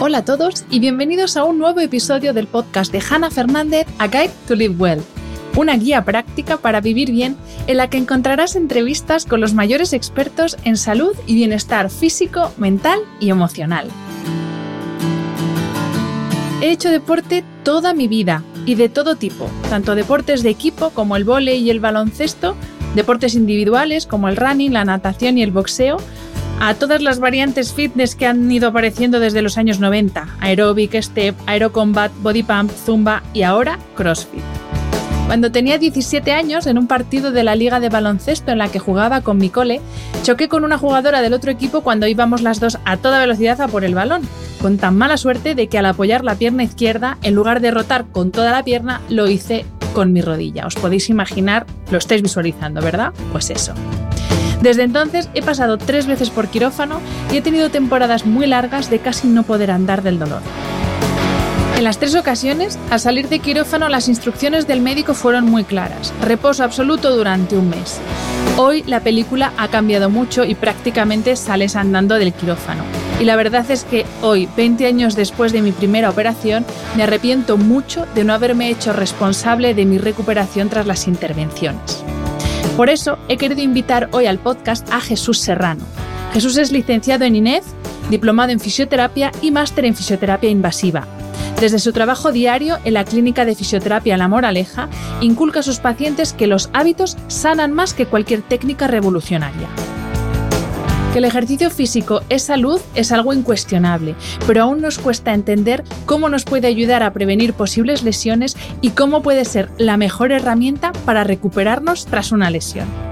[0.00, 4.06] Hola a todos y bienvenidos a un nuevo episodio del podcast de Hannah Fernández, A
[4.06, 5.02] Guide to Live Well,
[5.56, 10.56] una guía práctica para vivir bien en la que encontrarás entrevistas con los mayores expertos
[10.62, 13.88] en salud y bienestar físico, mental y emocional.
[16.62, 21.16] He hecho deporte toda mi vida y de todo tipo, tanto deportes de equipo como
[21.16, 22.54] el vóley y el baloncesto,
[22.94, 25.96] deportes individuales como el running, la natación y el boxeo,
[26.60, 31.34] a todas las variantes fitness que han ido apareciendo desde los años 90, aeróbic, step,
[31.46, 34.42] aerocombat, body pump, zumba y ahora CrossFit.
[35.26, 38.78] Cuando tenía 17 años, en un partido de la liga de baloncesto en la que
[38.78, 39.82] jugaba con mi cole,
[40.22, 43.68] choqué con una jugadora del otro equipo cuando íbamos las dos a toda velocidad a
[43.68, 44.22] por el balón,
[44.62, 48.06] con tan mala suerte de que al apoyar la pierna izquierda, en lugar de rotar
[48.06, 50.66] con toda la pierna, lo hice con mi rodilla.
[50.66, 53.12] Os podéis imaginar, lo estáis visualizando, ¿verdad?
[53.30, 53.74] Pues eso.
[54.62, 57.00] Desde entonces he pasado tres veces por quirófano
[57.32, 60.42] y he tenido temporadas muy largas de casi no poder andar del dolor.
[61.78, 66.12] En las tres ocasiones, al salir de quirófano, las instrucciones del médico fueron muy claras.
[66.22, 68.00] Reposo absoluto durante un mes.
[68.56, 72.82] Hoy la película ha cambiado mucho y prácticamente sales andando del quirófano.
[73.20, 77.56] Y la verdad es que hoy, 20 años después de mi primera operación, me arrepiento
[77.56, 82.04] mucho de no haberme hecho responsable de mi recuperación tras las intervenciones.
[82.78, 85.84] Por eso he querido invitar hoy al podcast a Jesús Serrano.
[86.32, 87.64] Jesús es licenciado en INEF,
[88.08, 91.04] diplomado en fisioterapia y máster en fisioterapia invasiva.
[91.60, 94.88] Desde su trabajo diario en la clínica de fisioterapia La Moraleja,
[95.20, 99.66] inculca a sus pacientes que los hábitos sanan más que cualquier técnica revolucionaria.
[101.18, 104.14] Que el ejercicio físico es salud es algo incuestionable,
[104.46, 109.20] pero aún nos cuesta entender cómo nos puede ayudar a prevenir posibles lesiones y cómo
[109.20, 113.07] puede ser la mejor herramienta para recuperarnos tras una lesión.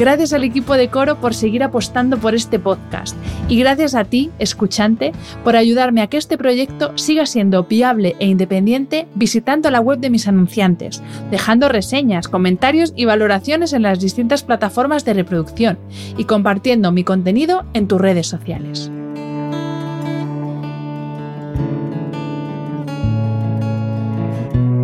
[0.00, 3.16] Gracias al equipo de Coro por seguir apostando por este podcast
[3.48, 5.12] y gracias a ti, escuchante,
[5.44, 10.10] por ayudarme a que este proyecto siga siendo viable e independiente visitando la web de
[10.10, 15.78] mis anunciantes, dejando reseñas, comentarios y valoraciones en las distintas plataformas de reproducción
[16.18, 18.90] y compartiendo mi contenido en tus redes sociales.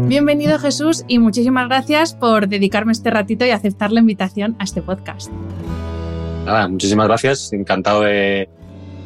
[0.08, 4.80] Bienvenido Jesús y muchísimas gracias por dedicarme este ratito y aceptar la invitación a este
[4.80, 5.30] podcast.
[6.46, 8.48] Nada, muchísimas gracias, encantado de,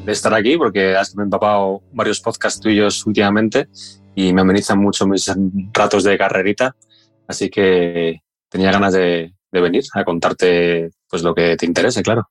[0.06, 3.66] estar aquí porque has empapado varios podcasts tuyos últimamente
[4.14, 5.28] y me amenizan mucho mis
[5.72, 6.76] ratos de carrerita,
[7.26, 12.28] así que tenía ganas de, de venir a contarte pues lo que te interese, claro.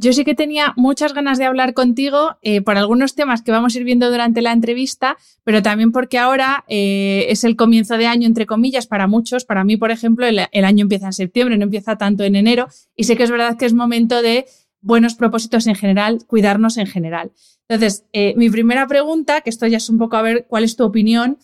[0.00, 3.74] Yo sí que tenía muchas ganas de hablar contigo eh, por algunos temas que vamos
[3.74, 8.06] a ir viendo durante la entrevista, pero también porque ahora eh, es el comienzo de
[8.06, 9.44] año, entre comillas, para muchos.
[9.44, 12.68] Para mí, por ejemplo, el, año empieza en septiembre, no empieza tanto en enero.
[12.94, 14.46] Y sé que es verdad que es momento de
[14.80, 17.32] buenos propósitos en general, cuidarnos en general.
[17.68, 20.76] Entonces, eh, mi primera pregunta, que esto ya es un poco a ver cuál es
[20.76, 21.38] tu opinión,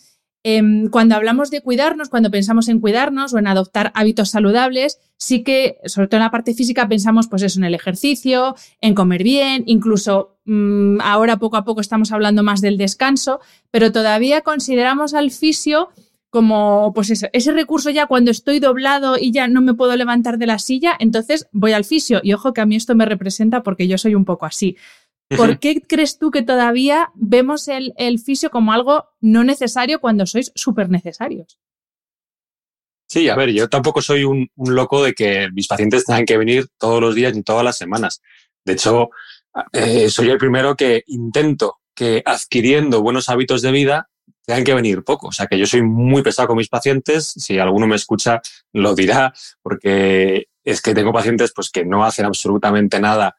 [0.46, 5.42] Em, cuando hablamos de cuidarnos, cuando pensamos en cuidarnos o en adoptar hábitos saludables, sí
[5.42, 9.22] que, sobre todo en la parte física, pensamos pues eso, en el ejercicio, en comer
[9.22, 15.14] bien, incluso mm, ahora poco a poco estamos hablando más del descanso, pero todavía consideramos
[15.14, 15.88] al fisio
[16.28, 20.36] como pues eso, ese recurso ya cuando estoy doblado y ya no me puedo levantar
[20.36, 22.20] de la silla, entonces voy al fisio.
[22.24, 24.76] Y ojo que a mí esto me representa porque yo soy un poco así.
[25.28, 30.26] ¿Por qué crees tú que todavía vemos el, el fisio como algo no necesario cuando
[30.26, 31.58] sois súper necesarios?
[33.06, 36.66] Sí, a ver, yo tampoco soy un, loco de que mis pacientes tengan que venir
[36.78, 38.22] todos los días ni todas las semanas.
[38.64, 39.10] De hecho,
[39.72, 44.10] eh, soy el primero que intento que adquiriendo buenos hábitos de vida
[44.44, 45.28] tengan que venir poco.
[45.28, 47.34] O sea, que yo soy muy pesado con mis pacientes.
[47.36, 48.40] Si alguno me escucha,
[48.72, 49.32] lo dirá,
[49.62, 53.36] porque es que tengo pacientes pues, que no hacen absolutamente nada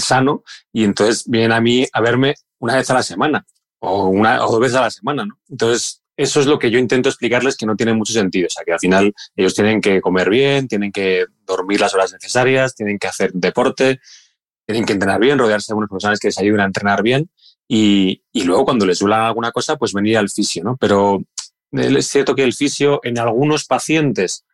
[0.00, 0.42] sano
[0.72, 3.46] y entonces vienen a mí a verme una vez a la semana
[3.78, 5.24] o, una, o dos veces a la semana.
[5.26, 5.38] ¿no?
[5.48, 8.46] Entonces, eso es lo que yo intento explicarles que no tiene mucho sentido.
[8.46, 12.12] O sea, que al final ellos tienen que comer bien, tienen que dormir las horas
[12.12, 14.00] necesarias, tienen que hacer deporte,
[14.66, 17.30] tienen que entrenar bien, rodearse de buenos profesionales que les ayuden a entrenar bien
[17.68, 20.76] y, y luego cuando les duela alguna cosa, pues venir al fisio, ¿no?
[20.76, 21.22] Pero
[21.72, 24.44] es cierto que el fisio en algunos pacientes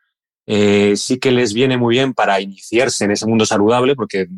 [0.47, 4.29] eh, sí que les viene muy bien para iniciarse en ese mundo saludable, porque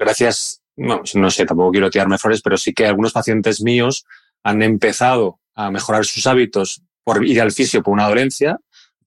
[0.00, 4.04] gracias, no, no sé, tampoco quiero tirarme flores, pero sí que algunos pacientes míos
[4.42, 8.58] han empezado a mejorar sus hábitos por ir al fisio por una dolencia,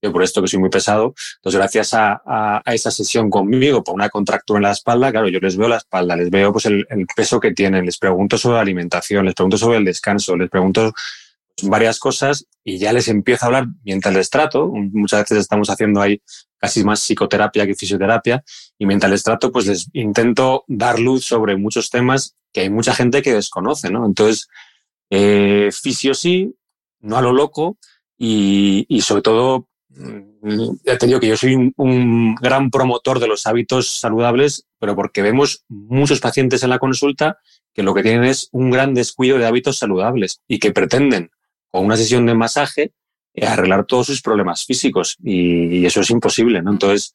[0.01, 3.95] yo por esto que soy muy pesado, entonces gracias a, a, esa sesión conmigo por
[3.95, 6.85] una contractura en la espalda, claro, yo les veo la espalda, les veo pues el,
[6.89, 10.49] el peso que tienen, les pregunto sobre la alimentación, les pregunto sobre el descanso, les
[10.49, 10.93] pregunto
[11.61, 14.67] varias cosas y ya les empiezo a hablar mientras les trato.
[14.67, 16.21] Muchas veces estamos haciendo ahí
[16.57, 18.43] casi más psicoterapia que fisioterapia
[18.77, 22.93] y mientras les trato pues les intento dar luz sobre muchos temas que hay mucha
[22.93, 24.05] gente que desconoce, ¿no?
[24.05, 24.47] Entonces,
[25.09, 26.55] eh, fisio sí,
[27.01, 27.77] no a lo loco
[28.17, 33.19] y, y sobre todo, mm, ya te digo que yo soy un, un, gran promotor
[33.19, 37.39] de los hábitos saludables, pero porque vemos muchos pacientes en la consulta
[37.73, 41.31] que lo que tienen es un gran descuido de hábitos saludables y que pretenden
[41.71, 42.93] con una sesión de masaje
[43.33, 46.71] eh, arreglar todos sus problemas físicos y, y eso es imposible, ¿no?
[46.71, 47.13] Entonces,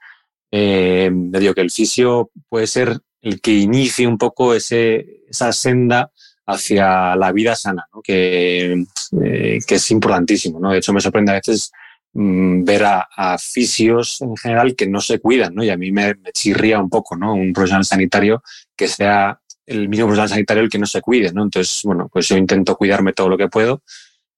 [0.50, 6.11] eh, digo que el fisio puede ser el que inicie un poco ese, esa senda
[6.47, 8.00] hacia la vida sana, ¿no?
[8.00, 8.85] que,
[9.23, 10.59] eh, que, es importantísimo.
[10.59, 10.73] ¿no?
[10.73, 11.71] De hecho, me sorprende a veces
[12.15, 15.62] mmm, ver a, a, fisios en general que no se cuidan, ¿no?
[15.62, 17.35] y a mí me, me, chirría un poco ¿no?
[17.35, 18.43] un profesional sanitario
[18.75, 21.33] que sea el mismo profesional sanitario el que no se cuide.
[21.33, 21.43] ¿no?
[21.43, 23.83] Entonces, bueno, pues yo intento cuidarme todo lo que puedo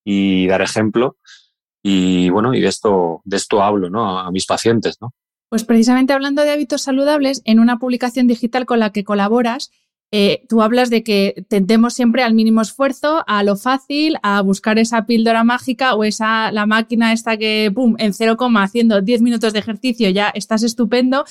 [0.05, 1.17] y dar ejemplo.
[1.83, 4.19] Y bueno, y de esto, de esto hablo ¿no?
[4.19, 4.97] a mis pacientes.
[5.01, 5.15] ¿no?
[5.51, 9.73] Pues precisamente hablando de hábitos saludables, en una publicación digital con la que colaboras,
[10.13, 14.79] eh, tú hablas de que tendemos siempre al mínimo esfuerzo, a lo fácil, a buscar
[14.79, 19.23] esa píldora mágica o esa la máquina esta que, pum, en cero coma, haciendo 10
[19.23, 21.25] minutos de ejercicio ya estás estupendo.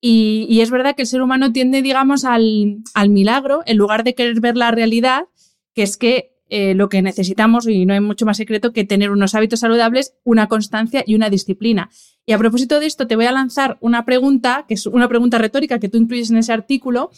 [0.00, 4.04] Y, y, es verdad que el ser humano tiende, digamos, al, al, milagro en lugar
[4.04, 5.24] de querer ver la realidad,
[5.74, 9.10] que es que eh, lo que necesitamos, y no hay mucho más secreto, que tener
[9.10, 11.90] unos hábitos saludables, una constancia y una disciplina.
[12.26, 15.38] Y a propósito de esto, te voy a lanzar una pregunta, que es una pregunta
[15.38, 17.10] retórica que tú incluyes en ese artículo,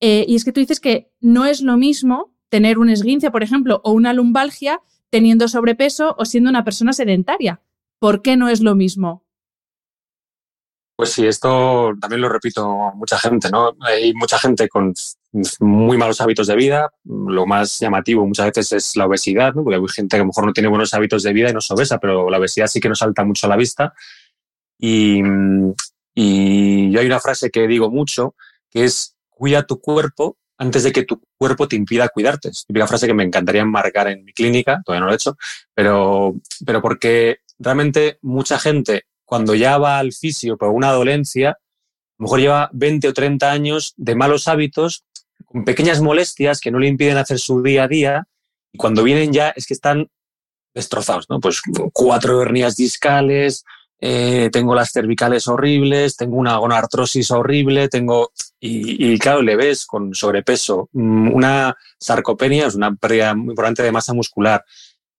[0.00, 3.42] eh, y es que tú dices que no es lo mismo tener un esguince, por
[3.42, 4.80] ejemplo, o una lumbalgia
[5.10, 7.60] teniendo sobrepeso o siendo una persona sedentaria.
[7.98, 9.24] ¿Por qué no es lo mismo?
[10.96, 13.74] Pues sí, esto también lo repito a mucha gente, ¿no?
[13.80, 14.92] Hay mucha gente con
[15.60, 16.92] muy malos hábitos de vida.
[17.04, 19.64] Lo más llamativo muchas veces es la obesidad, ¿no?
[19.64, 21.58] Porque hay gente que a lo mejor no tiene buenos hábitos de vida y no
[21.60, 23.94] es obesa, pero la obesidad sí que nos salta mucho a la vista.
[24.82, 25.22] Y,
[26.12, 28.34] y yo hay una frase que digo mucho,
[28.68, 32.48] que es cuida tu cuerpo antes de que tu cuerpo te impida cuidarte.
[32.48, 35.36] Es una frase que me encantaría enmarcar en mi clínica, todavía no lo he hecho,
[35.72, 36.34] pero,
[36.66, 41.56] pero porque realmente mucha gente cuando ya va al fisio por una dolencia, a
[42.18, 45.04] lo mejor lleva 20 o 30 años de malos hábitos,
[45.46, 48.28] con pequeñas molestias que no le impiden hacer su día a día,
[48.72, 50.08] y cuando vienen ya es que están
[50.74, 51.40] destrozados, ¿no?
[51.40, 51.62] Pues
[51.92, 53.64] cuatro hernias discales,
[54.04, 58.32] eh, tengo las cervicales horribles, tengo una gonartrosis horrible, tengo...
[58.58, 63.82] Y, y, claro, le ves con sobrepeso, mm, una sarcopenia, es una pérdida muy importante
[63.84, 64.64] de masa muscular,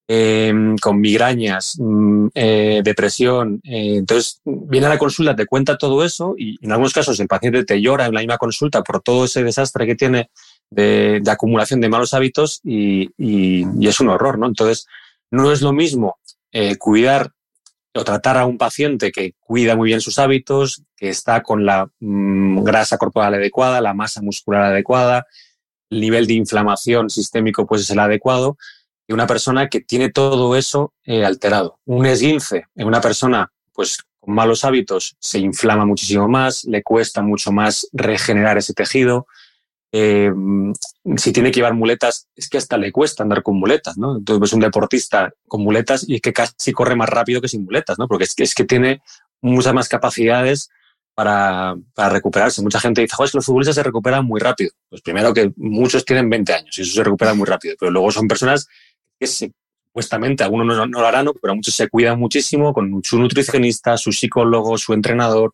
[0.06, 3.62] eh, con migrañas, mm, eh, depresión.
[3.64, 7.28] Eh, entonces, viene a la consulta, te cuenta todo eso y en algunos casos el
[7.30, 10.30] paciente te llora en la misma consulta por todo ese desastre que tiene
[10.70, 14.48] de, de acumulación de malos hábitos y, y, y, es un horror, ¿no?
[14.48, 14.88] Entonces,
[15.32, 16.18] no es lo mismo
[16.52, 17.32] eh, cuidar
[17.94, 21.88] o tratar a un paciente que cuida muy bien sus hábitos, que está con la
[22.00, 25.28] mmm, grasa corporal adecuada, la masa muscular adecuada,
[25.90, 28.58] el nivel de inflamación sistémico pues es el adecuado,
[29.08, 31.80] y una persona que tiene todo eso eh, alterado.
[31.86, 37.22] Un esguince en una persona pues con malos hábitos se inflama muchísimo más, le cuesta
[37.22, 39.28] mucho más regenerar ese tejido.
[39.96, 40.32] Eh,
[41.18, 44.18] si tiene que llevar muletas, es que hasta le cuesta andar con muletas, ¿no?
[44.18, 48.00] Entonces ves un deportista con muletas y que casi corre más rápido que sin muletas,
[48.00, 48.08] ¿no?
[48.08, 49.02] Porque es que, es que tiene
[49.40, 50.70] muchas más capacidades
[51.14, 52.64] para, para, recuperarse.
[52.64, 54.72] Mucha gente dice, Joder, es que los futbolistas se recuperan muy rápido.
[54.90, 58.12] Pues primero que muchos tienen 20 años y eso se recupera muy rápido, pero luego
[58.12, 58.68] son personas
[59.20, 59.52] que se
[59.94, 64.76] supuestamente, algunos no, lo harán, pero muchos se cuidan muchísimo con su nutricionista, su psicólogo,
[64.80, 65.54] su entrenador.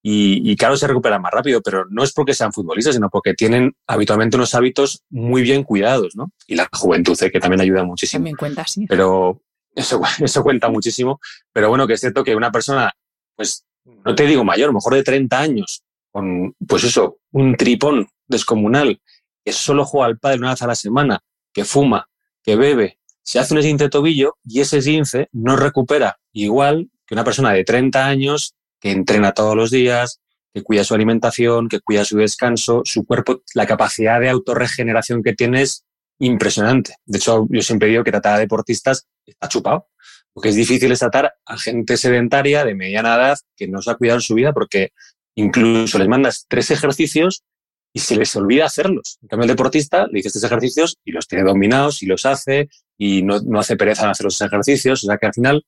[0.00, 3.74] Y, claro, se recuperan más rápido, pero no es porque sean futbolistas, sino porque tienen
[3.86, 6.30] habitualmente unos hábitos muy bien cuidados, ¿no?
[6.46, 7.30] Y la juventud, ¿eh?
[7.30, 8.20] que también ayuda muchísimo.
[8.20, 8.86] También cuenta, sí.
[8.88, 9.42] Pero
[9.74, 11.20] eso, eso cuenta muchísimo.
[11.52, 12.92] Pero bueno, que es cierto que una persona,
[13.36, 19.00] pues, no te digo mayor, mejor de 30 años, con, pues eso, un tripón descomunal,
[19.44, 21.20] que solo juega al padre una vez a la semana,
[21.52, 22.08] que fuma,
[22.42, 27.14] que bebe, se hace un esguince de tobillo y ese esguince no recupera igual que
[27.14, 30.20] una persona de 30 años que entrena todos los días,
[30.52, 35.34] que cuida su alimentación, que cuida su descanso, su cuerpo, la capacidad de autorregeneración que
[35.34, 35.84] tiene es
[36.18, 36.94] impresionante.
[37.04, 39.88] De hecho, yo siempre digo que tratar a deportistas está chupado.
[40.34, 43.94] Lo que es difícil tratar a gente sedentaria de mediana edad que no se ha
[43.96, 44.92] cuidado en su vida porque
[45.34, 47.44] incluso les mandas tres ejercicios
[47.92, 49.18] y se les olvida hacerlos.
[49.22, 52.68] En cambio, el deportista le dice estos ejercicios y los tiene dominados y los hace
[52.96, 55.04] y no, no hace pereza en hacer los ejercicios.
[55.04, 55.64] O sea que al final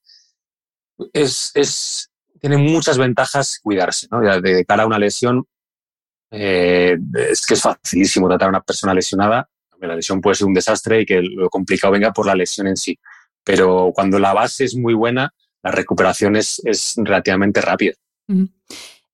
[1.13, 2.10] es, es,
[2.41, 4.09] tiene muchas ventajas cuidarse.
[4.11, 4.21] ¿no?
[4.21, 5.47] De, cara a una lesión,
[6.31, 6.97] eh,
[7.31, 9.49] es que es facilísimo tratar a una persona lesionada.
[9.81, 12.77] La lesión puede ser un desastre y que lo complicado venga por la lesión en
[12.77, 12.99] sí.
[13.45, 15.33] Pero cuando la base es muy buena,
[15.63, 17.95] la recuperación es, es relativamente rápida.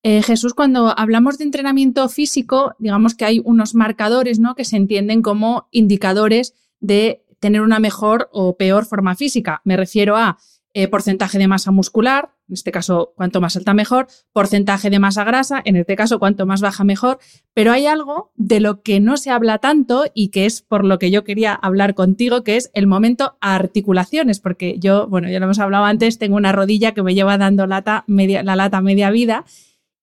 [0.02, 4.54] Eh, Jesús, cuando hablamos de entrenamiento físico, digamos que hay unos marcadores ¿no?
[4.54, 9.61] que se entienden como indicadores de tener una mejor o peor forma física.
[9.64, 10.38] Me refiero a
[10.75, 15.24] eh, porcentaje de masa muscular, en este caso cuanto más alta mejor, porcentaje de masa
[15.24, 17.18] grasa, en este caso cuanto más baja mejor,
[17.54, 20.98] pero hay algo de lo que no se habla tanto y que es por lo
[20.98, 25.46] que yo quería hablar contigo, que es el momento articulaciones, porque yo, bueno, ya lo
[25.46, 29.10] hemos hablado antes, tengo una rodilla que me lleva dando lata media, la lata media
[29.10, 29.44] vida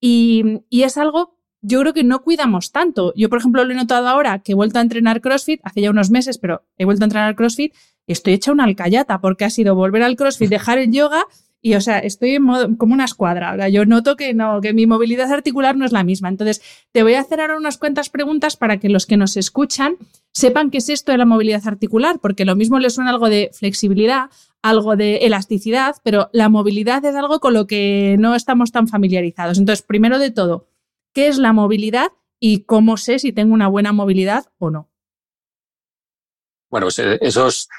[0.06, 3.14] y, es algo, yo creo que no cuidamos tanto.
[3.16, 5.92] Yo, por ejemplo, lo he notado ahora que he vuelto a entrenar CrossFit, hace ya
[5.92, 7.74] unos meses, pero he vuelto a entrenar CrossFit,
[8.06, 11.26] estoy hecha una alcayata porque ha sido volver al CrossFit, dejar el yoga
[11.66, 12.38] y, o sea, estoy
[12.78, 13.70] como una escuadra.
[13.70, 16.28] yo noto que no, que mi movilidad articular no es la misma.
[16.28, 19.96] Entonces, te voy a hacer ahora unas cuantas preguntas para que los que nos escuchan
[20.34, 23.50] sepan qué es esto de la movilidad articular, porque lo mismo les suena algo de
[23.54, 24.30] flexibilidad,
[24.62, 29.58] algo de elasticidad, pero la movilidad es algo con lo que no estamos tan familiarizados.
[29.58, 30.68] Entonces, primero de todo,
[31.14, 34.90] ¿qué es la movilidad y cómo sé si tengo una buena movilidad o no?
[36.70, 37.70] Bueno, pues eh, esos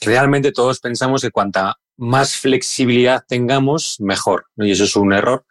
[0.00, 4.46] realmente todos pensamos que cuanta más flexibilidad tengamos, mejor.
[4.56, 5.44] Y eso es un error.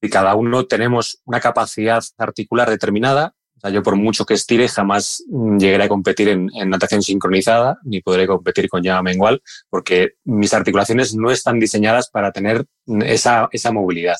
[0.00, 4.68] Y cada uno tenemos una capacidad articular determinada o sea, yo por mucho que estire,
[4.68, 10.12] jamás mm, llegaré a competir en, natación sincronizada, ni podré competir con llama mengual, porque
[10.24, 12.66] mis articulaciones no están diseñadas para tener
[13.04, 14.16] esa, esa movilidad.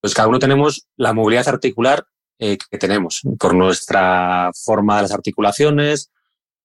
[0.00, 2.04] Pues cada uno tenemos la movilidad articular
[2.40, 6.10] eh, que tenemos, por nuestra forma de las articulaciones,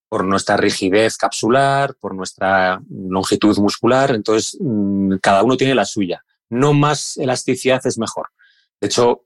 [0.09, 4.11] por nuestra rigidez capsular, por nuestra longitud muscular.
[4.15, 6.23] Entonces, mm, cada uno tiene la suya.
[6.49, 8.29] No más elasticidad es mejor.
[8.81, 9.25] De hecho,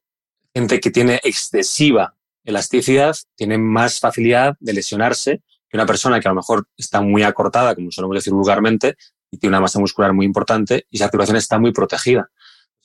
[0.53, 6.31] gente que tiene excesiva elasticidad tiene más facilidad de lesionarse que una persona que a
[6.31, 8.95] lo mejor está muy acortada, como solemos decir vulgarmente,
[9.31, 12.29] y tiene una masa muscular muy importante y esa articulación está muy protegida.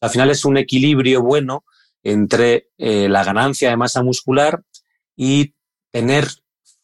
[0.00, 1.64] Al final es un equilibrio bueno
[2.02, 4.62] entre eh, la ganancia de masa muscular
[5.16, 5.54] y
[5.90, 6.28] tener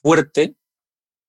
[0.03, 0.57] fuerte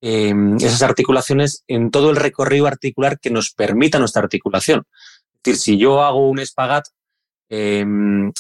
[0.07, 4.83] em, esas articulaciones en todo el recorrido articular que nos permita nuestra articulación.
[4.93, 6.85] Es decir, si yo hago un espagat,
[7.49, 8.31] em,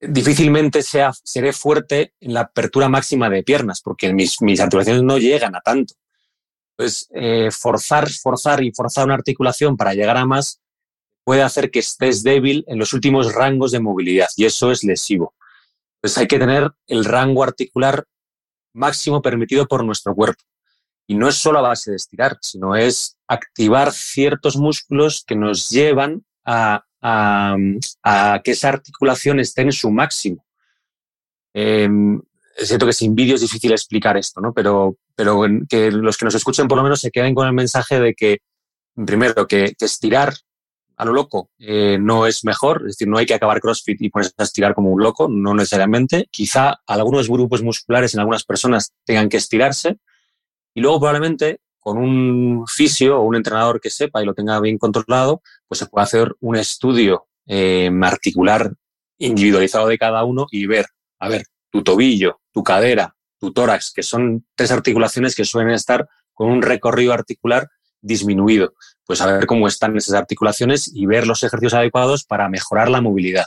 [0.00, 5.56] difícilmente sea, seré fuerte en la apertura máxima de piernas, porque mis, articulaciones no llegan
[5.56, 5.94] a tanto.
[6.76, 10.60] Entonces, eh, forzar, forzar y forzar una articulación para llegar a más
[11.24, 15.34] puede hacer que estés débil en los últimos rangos de movilidad y eso es lesivo.
[15.96, 18.04] Entonces hay que tener el rango articular
[18.72, 20.44] máximo permitido por nuestro cuerpo.
[21.06, 25.70] Y no es solo a base de estirar, sino es activar ciertos músculos que nos
[25.70, 26.84] llevan a
[28.44, 30.44] que esa articulación esté en su máximo.
[31.54, 32.20] Em,
[32.56, 34.52] es cierto que sin vídeo es difícil explicar esto, ¿no?
[34.52, 38.00] pero, pero que los que nos escuchen por lo menos se queden con el mensaje
[38.00, 38.38] de que,
[38.94, 40.34] primero, que, estirar
[40.96, 44.10] a lo loco eh, no es mejor, es decir, no hay que acabar CrossFit y
[44.10, 46.28] ponerse a estirar como un loco, no necesariamente.
[46.30, 49.96] Quizá algunos grupos musculares en algunas personas tengan que estirarse
[50.74, 54.78] y luego probablemente con un fisio o un entrenador que sepa y lo tenga bien
[54.78, 58.72] controlado, pues se puede hacer un estudio eh, articular
[59.18, 60.86] individualizado de cada uno y ver,
[61.18, 66.08] a ver, tu tobillo, tu cadera, tu tórax, que son tres articulaciones que suelen estar
[66.32, 67.68] con un recorrido articular
[68.00, 68.74] disminuido.
[69.04, 73.00] Pues a ver cómo están esas articulaciones y ver los ejercicios adecuados para mejorar la
[73.00, 73.46] movilidad.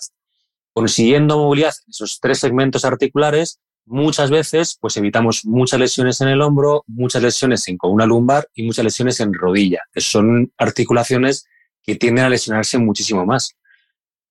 [0.73, 6.41] Consiguiendo movilidad en esos tres segmentos articulares, muchas veces pues evitamos muchas lesiones en el
[6.41, 11.47] hombro, muchas lesiones en columna lumbar y muchas lesiones en rodilla, que son articulaciones
[11.83, 13.55] que tienden a lesionarse muchísimo más.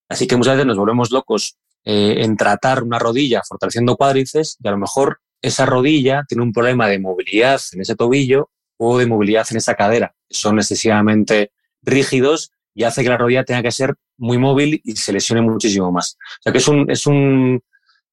[0.09, 4.69] Así que muchas veces nos volvemos locos eh, en tratar una rodilla fortaleciendo cuádriceps y
[4.69, 9.07] a lo mejor esa rodilla tiene un problema de movilidad en ese tobillo o de
[9.07, 13.95] movilidad en esa cadera, son excesivamente rígidos y hace que la rodilla tenga que ser
[14.17, 16.17] muy móvil y se lesione muchísimo más.
[16.41, 17.63] O sea que es, un, es un,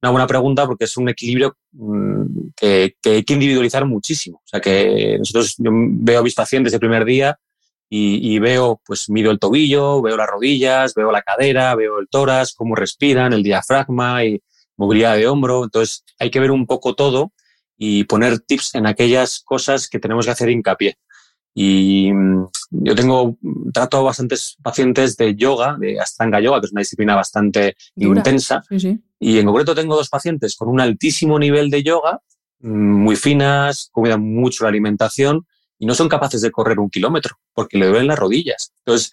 [0.02, 2.24] una buena pregunta porque es un equilibrio mm,
[2.56, 4.38] que, que, hay que individualizar muchísimo.
[4.44, 7.38] O sea que nosotros, yo veo a mis pacientes el primer día
[7.90, 12.08] y, y, veo, pues mido el tobillo, veo las rodillas, veo la cadera, veo el
[12.08, 14.42] tórax, cómo respiran, el diafragma y
[14.78, 15.64] movilidad de hombro.
[15.66, 17.32] Entonces hay que ver un poco todo
[17.78, 20.98] y poner tips en aquellas cosas que tenemos que hacer hincapié.
[21.54, 23.38] Y mm, yo tengo,
[23.74, 28.64] trato a bastantes pacientes de yoga, de Astanga Yoga, que es una disciplina bastante intensa.
[29.24, 32.20] Y en concreto tengo dos pacientes con un altísimo nivel de yoga,
[32.60, 35.46] mm, muy finas, cuidan mucho la alimentación
[35.78, 38.74] y no son capaces de correr un kilómetro porque le duelen las rodillas.
[38.80, 39.12] Entonces,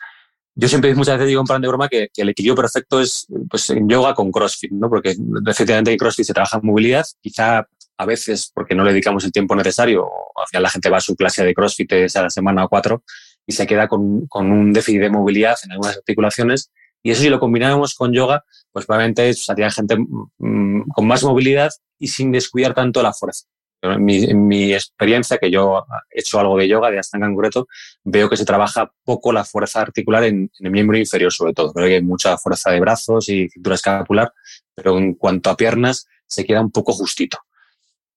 [0.55, 3.27] yo siempre muchas veces digo en plan de broma que, que, el equilibrio perfecto es
[3.50, 4.88] pues, en yoga con CrossFit, ¿no?
[4.88, 5.15] Porque
[5.47, 9.33] efectivamente en CrossFit se trabaja en movilidad, quizá a veces porque no le dedicamos el
[9.33, 12.31] tiempo necesario, o al final la gente va a su clase de CrossFit a la
[12.31, 13.03] semana o cuatro
[13.47, 16.71] y se queda con, con, un déficit de movilidad en algunas articulaciones.
[17.02, 19.97] Y eso si lo combinamos con yoga, pues probablemente sería gente
[20.38, 23.47] mmm, con más movilidad y sin descuidar tanto la fuerza.
[23.81, 27.69] En mi, en experiencia, que yo he hecho algo de yoga, de Ashtanga concreto,
[28.02, 31.73] veo que se trabaja poco la fuerza articular en, en, el miembro inferior, sobre todo.
[31.73, 34.33] Creo que hay mucha fuerza de brazos y cintura escapular,
[34.75, 37.38] pero en cuanto a piernas, se queda un poco justito.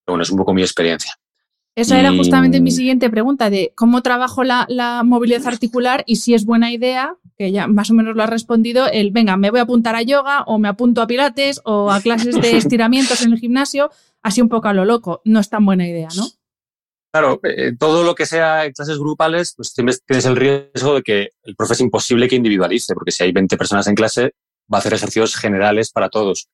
[0.04, 1.14] Pero bueno, es un poco mi experiencia.
[1.74, 6.34] Esa era justamente mi siguiente pregunta, de cómo trabajo la, la, movilidad articular y si
[6.34, 9.62] es buena idea, que ya más o menos lo has respondido, el, venga, me voy
[9.62, 13.32] a apuntar a yoga o me apunto a pilates o a clases de estiramientos en
[13.32, 13.90] el gimnasio,
[14.22, 15.22] así un poco a lo loco.
[15.24, 16.28] No es tan buena idea, ¿no?
[17.14, 21.30] Claro, eh, todo lo que sea clases grupales, pues tienes, tienes el riesgo de que
[21.44, 24.34] el profe es imposible que individualice, porque si hay 20 personas en clase,
[24.72, 26.50] va a hacer ejercicios generales para todos.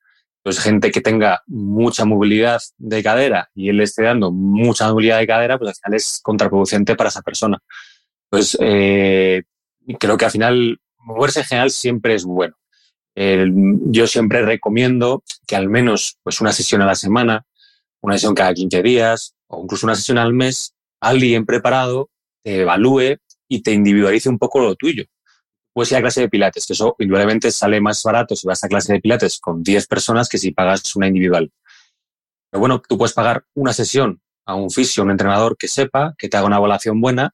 [0.48, 5.18] Pues gente que tenga mucha movilidad de cadera y él le esté dando mucha movilidad
[5.18, 7.58] de cadera, pues al final es contraproducente para esa persona.
[8.30, 9.42] Pues eh,
[10.00, 12.56] creo que al final moverse en general siempre es bueno.
[13.14, 17.44] Yo siempre recomiendo que al menos pues una sesión a la semana,
[18.00, 22.08] una sesión cada 15 días o incluso una sesión al mes, alguien preparado
[22.42, 23.18] te evalúe
[23.48, 25.04] y te individualice un poco lo tuyo
[25.78, 28.68] puedes ir a clase de pilates, que eso indudablemente sale más barato si vas a
[28.68, 31.52] clase de pilates con 10 personas que si pagas una individual.
[32.50, 36.28] Pero bueno, tú puedes pagar una sesión a un fisio, un entrenador que sepa, que
[36.28, 37.32] te haga una evaluación buena,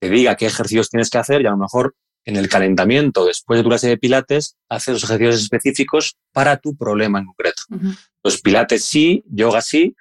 [0.00, 3.58] te diga qué ejercicios tienes que hacer y a lo mejor en el calentamiento, después
[3.58, 7.62] de tu clase de pilates, haces los ejercicios específicos para tu problema en concreto.
[7.68, 7.98] Uh -huh.
[8.22, 9.96] Los pilates sí, yoga sí,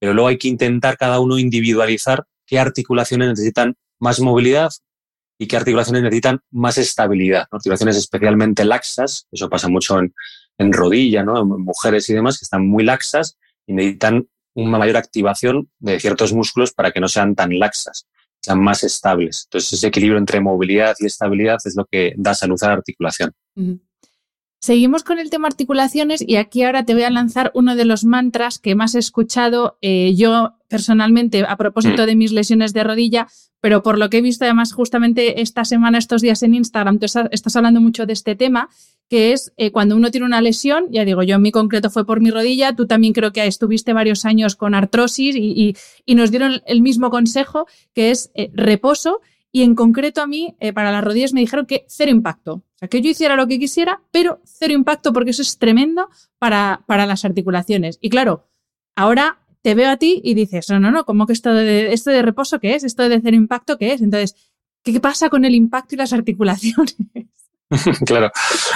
[0.00, 4.70] pero luego hay que intentar cada uno individualizar qué articulaciones necesitan más movilidad
[5.38, 7.46] y qué articulaciones necesitan más estabilidad.
[7.50, 10.14] Articulaciones especialmente laxas, eso pasa mucho en,
[10.58, 11.40] en rodilla, ¿no?
[11.40, 16.32] en mujeres y demás, que están muy laxas y necesitan una mayor activación de ciertos
[16.32, 18.06] músculos para que no sean tan laxas,
[18.40, 19.44] sean más estables.
[19.46, 23.32] Entonces, ese equilibrio entre movilidad y estabilidad es lo que da salud a la articulación.
[24.58, 28.04] Seguimos con el tema articulaciones y aquí ahora te voy a lanzar uno de los
[28.04, 33.28] mantras que más he escuchado eh, yo personalmente a propósito de mis lesiones de rodilla,
[33.60, 37.06] pero por lo que he visto además justamente esta semana, estos días en Instagram, tú
[37.06, 38.68] estás hablando mucho de este tema,
[39.08, 42.04] que es eh, cuando uno tiene una lesión, ya digo, yo en mi concreto fue
[42.04, 46.14] por mi rodilla, tú también creo que estuviste varios años con artrosis y, y, y
[46.16, 49.20] nos dieron el mismo consejo, que es eh, reposo
[49.56, 52.56] y en concreto a mí, eh, para las rodillas, me dijeron que cero impacto.
[52.56, 56.10] O sea, que yo hiciera lo que quisiera, pero cero impacto porque eso es tremendo
[56.38, 57.96] para, para las articulaciones.
[58.02, 58.50] Y claro,
[58.96, 62.10] ahora te veo a ti y dices, no, no, no, ¿cómo que esto de, esto
[62.10, 62.84] de reposo qué es?
[62.84, 64.02] ¿Esto de cero impacto qué es?
[64.02, 64.36] Entonces,
[64.82, 66.94] ¿qué pasa con el impacto y las articulaciones?
[68.04, 68.30] claro.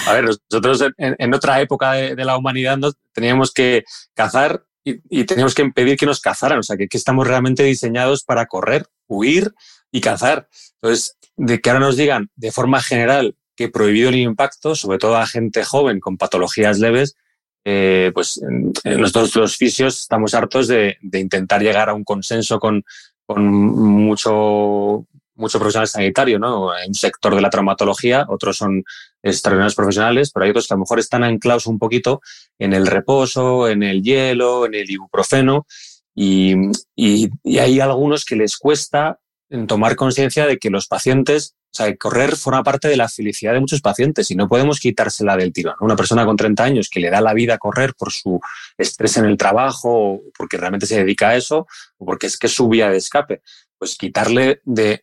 [0.06, 2.78] A ver, nosotros en, otra época de, la humanidad
[3.12, 6.60] teníamos que cazar y, teníamos que impedir que nos cazaran.
[6.60, 9.52] O sea, que estamos realmente diseñados para correr, huir
[9.92, 10.48] y cazar.
[10.80, 15.16] Entonces, de que ahora nos digan de forma general que prohibido el impacto, sobre todo
[15.16, 17.16] a gente joven con patologías leves,
[17.64, 18.40] eh, pues
[18.84, 22.82] nosotros los fisios estamos hartos de, de, intentar llegar a un consenso con,
[23.26, 26.72] con mucho, mucho profesional sanitario, ¿no?
[26.72, 28.82] Hay un sector de la traumatología, otros son
[29.22, 32.22] extraordinarios profesionales, pero hay otros que a lo mejor están anclados un poquito
[32.58, 35.66] en el reposo, en el hielo, en el ibuprofeno,
[36.14, 36.54] y,
[36.96, 41.76] y, y hay algunos que les cuesta en tomar conciencia de que los pacientes o
[41.76, 45.52] sea, correr forma parte de la felicidad de muchos pacientes y no podemos quitársela del
[45.52, 45.76] tirón.
[45.80, 48.40] Una persona con 30 años que le da la vida a correr por su
[48.76, 52.48] estrés en el trabajo, o porque realmente se dedica a eso, o porque es que
[52.48, 53.42] es su vía de escape,
[53.80, 55.02] pues quitarle de,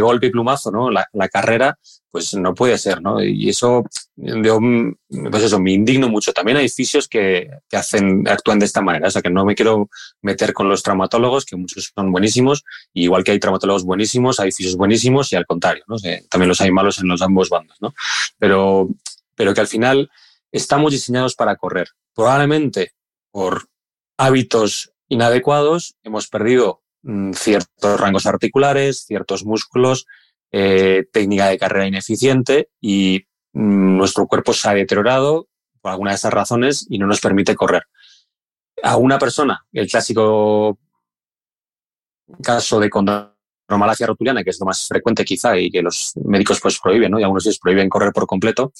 [0.00, 0.90] golpe y plumazo ¿no?
[0.90, 1.78] la, carrera,
[2.10, 3.22] pues no puede ser, ¿no?
[3.22, 3.84] Y eso,
[4.16, 4.58] yo,
[5.30, 6.32] pues eso, me indigno mucho.
[6.32, 9.54] También hay fisios que, que, hacen, actúan de esta manera, o sea, que no me
[9.54, 9.90] quiero
[10.22, 14.76] meter con los traumatólogos, que muchos son buenísimos, igual que hay traumatólogos buenísimos, hay fisios
[14.76, 15.96] buenísimos y al contrario, ¿no?
[16.30, 17.92] también los hay malos en los ambos bandos, ¿no?
[18.38, 18.88] Pero,
[19.34, 20.10] pero que al final
[20.50, 21.88] estamos diseñados para correr.
[22.14, 22.94] Probablemente
[23.30, 23.68] por
[24.16, 26.83] hábitos inadecuados hemos perdido
[27.34, 30.06] ciertos rangos articulares, ciertos músculos,
[30.52, 35.48] eh, técnica de carrera ineficiente y mm, nuestro cuerpo se ha deteriorado
[35.80, 37.82] por alguna de esas razones y no nos permite correr.
[38.82, 40.78] A una persona, el clásico
[42.42, 46.78] caso de condromalacia rotuliana, que es lo más frecuente quizá y que los médicos pues
[46.80, 47.20] prohíben, ¿no?
[47.20, 48.72] y algunos les prohíben correr por completo,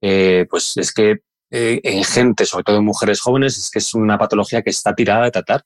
[0.00, 3.94] eh, pues es que eh, en gente, sobre todo en mujeres jóvenes, es que es
[3.94, 5.64] una patología que está tirada de tratar.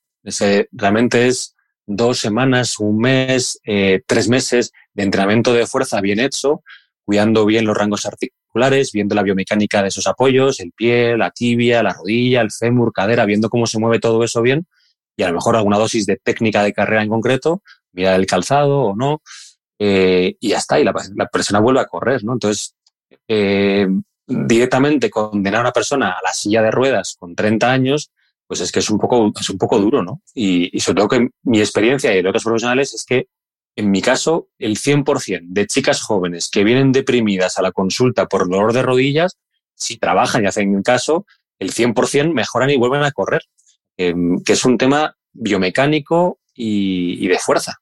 [0.73, 1.55] Realmente es
[1.87, 6.63] dos semanas, un mes, eh, tres meses de entrenamiento de fuerza bien hecho,
[7.05, 11.83] cuidando bien los rangos articulares, viendo la biomecánica de esos apoyos, el pie, la tibia,
[11.83, 14.67] la rodilla, el fémur, cadera, viendo cómo se mueve todo eso bien
[15.17, 18.81] y a lo mejor alguna dosis de técnica de carrera en concreto, mirar el calzado
[18.81, 19.23] o no,
[19.79, 20.93] eh, y ya está, y la,
[21.33, 22.33] persona vuelve a correr, ¿no?
[22.33, 22.75] Entonces,
[23.29, 23.87] eh,
[24.27, 28.11] directamente condenar a una persona a la silla de ruedas con 30 años
[28.47, 30.21] pues es que es un poco, es un poco duro, ¿no?
[30.35, 33.29] Y, sobre todo que mi experiencia y de otros profesionales es que,
[33.77, 38.49] en mi caso, el 100% de chicas jóvenes que vienen deprimidas a la consulta por
[38.49, 39.39] dolor de rodillas,
[39.75, 41.27] si trabajan y hacen caso,
[41.59, 43.43] el 100% mejoran y vuelven a correr,
[43.97, 47.81] em, que es un tema biomecánico y, y de fuerza.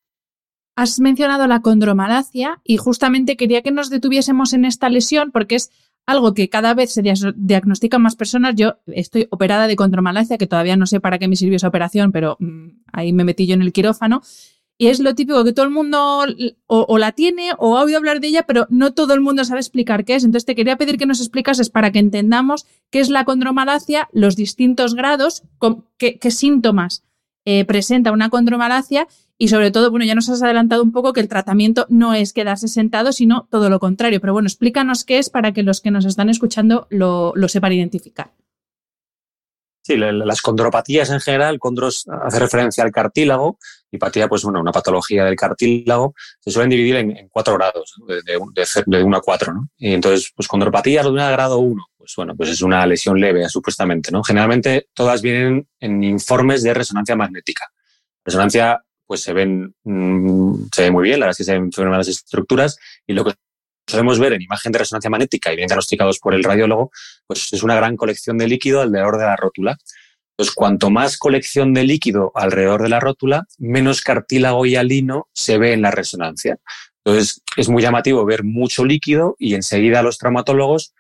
[0.74, 5.70] Has mencionado la condromalacia y justamente quería que nos detuviésemos en esta lesión porque es
[6.06, 7.02] algo que cada vez se
[7.36, 8.54] diagnostican más personas.
[8.56, 12.12] Yo estoy operada de condromalacia, que todavía no sé para qué me sirvió esa operación,
[12.12, 14.22] pero mm, ahí me metí yo en el quirófano.
[14.78, 16.24] Y es lo típico que todo el mundo
[16.66, 19.60] o, la tiene o ha oído hablar de ella, pero no todo el mundo sabe
[19.60, 20.24] explicar qué es.
[20.24, 24.34] Entonces te quería pedir que nos explicases para que entendamos qué es la condromalacia, los
[24.34, 25.44] distintos grados,
[25.98, 27.04] qué, qué síntomas
[27.44, 31.20] eh, presenta una condromalacia y sobre todo, bueno, ya nos has adelantado un poco que
[31.20, 34.20] el tratamiento no es quedarse sentado, sino todo lo contrario.
[34.20, 38.30] Pero bueno, explícanos qué es para que los que nos están escuchando lo, sepan identificar.
[39.84, 43.58] Sí, las condropatías en general, condros hace referencia al cartílago,
[43.92, 48.22] y patía, pues bueno, una patología del cartílago, se suelen dividir en, cuatro grados, de,
[48.22, 49.68] de, 1 a 4, ¿no?
[49.76, 54.10] Y entonces, pues condropatía de grado 1, pues bueno, pues es una lesión leve, supuestamente,
[54.10, 54.24] ¿no?
[54.24, 57.70] Generalmente todas vienen en informes de resonancia magnética.
[58.24, 62.08] Resonancia pues se ven, mm, se ve muy bien, la verdad que se ven las
[62.08, 63.34] estructuras y lo que
[63.84, 66.90] podemos ver en imagen de resonancia magnética y bien diagnosticados por el radiólogo,
[67.26, 69.76] pues es una gran colección de líquido alrededor de la rótula.
[70.32, 75.58] Entonces, cuanto más colección de líquido alrededor de la rótula, menos cartílago y alino se
[75.58, 76.58] ve en la resonancia.
[77.04, 80.94] Entonces, es muy llamativo ver mucho líquido y enseguida los traumatólogos,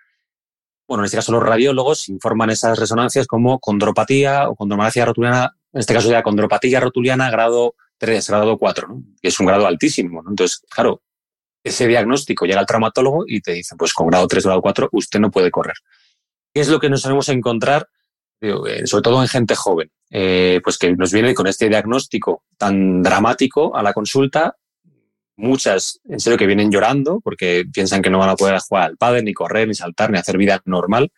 [0.86, 5.80] bueno, en este caso los radiólogos, informan esas resonancias como condropatía o condromalacia rotuliana, en
[5.80, 9.02] este caso ya condropatía rotuliana grado 3, grado 4, ¿no?
[9.22, 10.22] que es un grado altísimo.
[10.28, 11.02] Entonces, claro,
[11.64, 15.20] ese diagnóstico llega al traumatólogo y te dice, pues con grado 3, grado 4, usted
[15.20, 15.76] no puede correr.
[16.52, 17.88] ¿Qué es lo que nos solemos encontrar,
[18.84, 19.90] sobre todo en gente joven?
[20.10, 24.56] Eh, pues que nos viene con este diagnóstico tan dramático a la consulta,
[25.36, 28.96] muchas en serio que vienen llorando porque piensan que no van a poder jugar al
[28.96, 31.10] padre, ni correr, ni saltar, ni hacer vida normal.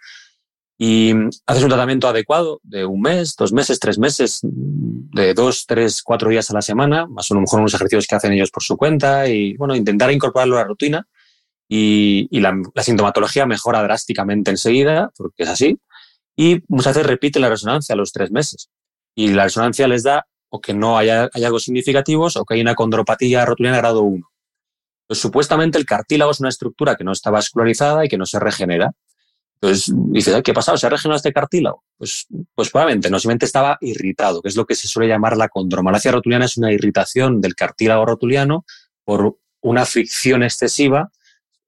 [0.76, 1.12] Y
[1.46, 6.30] haces un tratamiento adecuado de un mes, dos meses, tres meses, de dos, tres, cuatro
[6.30, 9.28] días a la semana, más o menos unos ejercicios que hacen ellos por su cuenta
[9.28, 11.06] y, bueno, intentar incorporarlo a la rutina.
[11.68, 15.78] Y, la, sintomatología mejora drásticamente enseguida, porque es así,
[16.36, 18.70] y muchas veces repite la resonancia a los tres meses.
[19.14, 22.74] Y la resonancia les da o que no haya, algo significativos o que hay una
[22.74, 24.30] condropatía rotuliana grado 1.
[25.06, 28.38] Pues supuestamente el cartílago es una estructura que no está vascularizada y que no se
[28.38, 28.92] regenera.
[29.54, 30.76] Entonces dices, ¿qué ha pasado?
[30.76, 31.84] ¿Se ha regenerado este cartílago?
[31.96, 35.48] Pues, pues probablemente no, simplemente estaba irritado, que es lo que se suele llamar la
[35.48, 38.64] condromalacia rotuliana, es una irritación del cartílago rotuliano
[39.04, 41.10] por una fricción excesiva,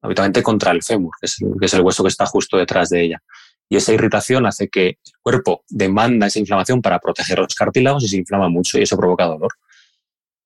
[0.03, 1.27] habitualmente contra el fémur, que
[1.67, 3.23] es el hueso que está justo detrás de ella.
[3.69, 8.09] Y esa irritación hace que el cuerpo demanda esa inflamación para proteger los cartílagos y
[8.09, 9.53] se inflama mucho y eso provoca dolor.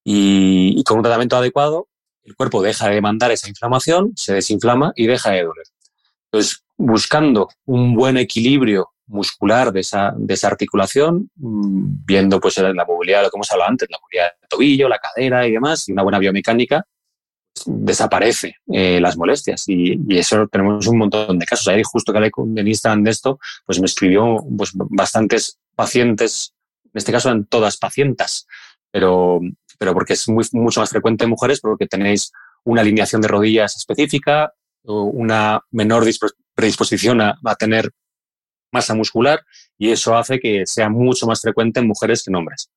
[0.04, 1.88] Y, con un tratamiento adecuado,
[2.24, 5.66] el cuerpo deja de demandar esa inflamación, se desinflama y deja de doler.
[6.32, 12.84] Entonces, buscando un buen equilibrio muscular de esa, de esa articulación, mm, viendo pues la
[12.84, 15.92] movilidad, lo que hemos hablado antes, la movilidad del tobillo, la cadera y demás, y
[15.92, 16.86] una buena biomecánica,
[17.66, 21.68] desaparece eh, las molestias y, eso tenemos un montón de casos.
[21.68, 26.90] Ahí justo que hablé en Instagram de esto, pues me escribió pues, bastantes pacientes, en
[26.94, 28.46] este caso eran todas pacientes,
[28.90, 29.40] pero,
[29.78, 32.32] pero porque es muy, mucho más frecuente en mujeres porque tenéis
[32.64, 36.04] una alineación de rodillas específica, una menor
[36.54, 37.90] predisposición a, a tener
[38.72, 39.44] masa muscular
[39.78, 42.70] y eso hace que sea mucho más frecuente en mujeres que en hombres.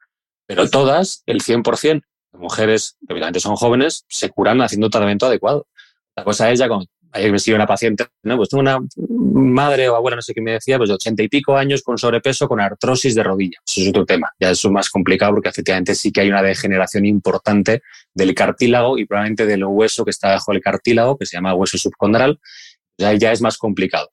[0.45, 5.67] Pero todas, el 100%, mujeres que obviamente son jóvenes se curan haciendo tratamiento adecuado.
[6.15, 8.37] La cosa es ya con ayer me escribió una paciente, ¿no?
[8.37, 11.29] Pues tengo una madre o abuela, no sé qué me decía, pues de ochenta y
[11.29, 13.59] pico años con sobrepeso, con artrosis de rodilla.
[13.65, 14.31] Eso es otro tema.
[14.39, 19.05] Ya es más complicado porque efectivamente sí que hay una degeneración importante del cartílago y
[19.05, 22.39] probablemente del hueso que está bajo el cartílago, que se llama hueso subcondral.
[22.97, 24.11] Ya, ya es más complicado.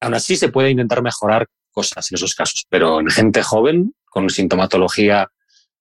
[0.00, 4.30] Aún así se puede intentar mejorar cosas en esos casos, pero en gente joven, con
[4.30, 5.28] sintomatología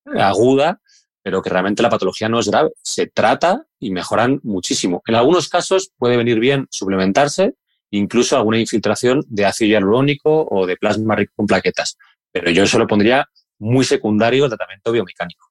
[0.06, 0.82] aguda,
[1.28, 2.72] pero que realmente la patología no es grave.
[2.82, 5.04] Se trata y mejoran muchísimo.
[5.06, 7.56] En algunos casos puede venir bien suplementarse,
[7.92, 11.98] incluso alguna infiltración de ácido hialurónico o de plasma rico con plaquetas.
[12.32, 13.28] Pero yo eso lo pondría
[13.60, 15.50] muy secundario al tratamiento biomecánico.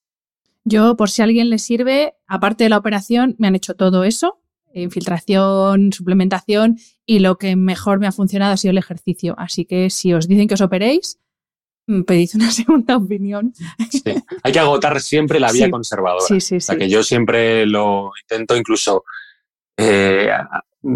[0.65, 4.05] Yo, por si a alguien le sirve, aparte de la operación, me han hecho todo
[4.05, 4.41] eso,
[4.73, 9.35] infiltración, suplementación, y lo que mejor me ha funcionado ha sido el ejercicio.
[9.37, 11.19] Así que si os dicen que os operéis,
[12.07, 13.55] pedís una segunda opinión.
[13.91, 14.03] Sí.
[14.43, 16.25] Hay que agotar siempre la vía conservadora.
[16.27, 16.77] Sí, sí, sí.
[16.77, 19.05] que yo siempre lo intento, incluso
[19.77, 20.31] eh,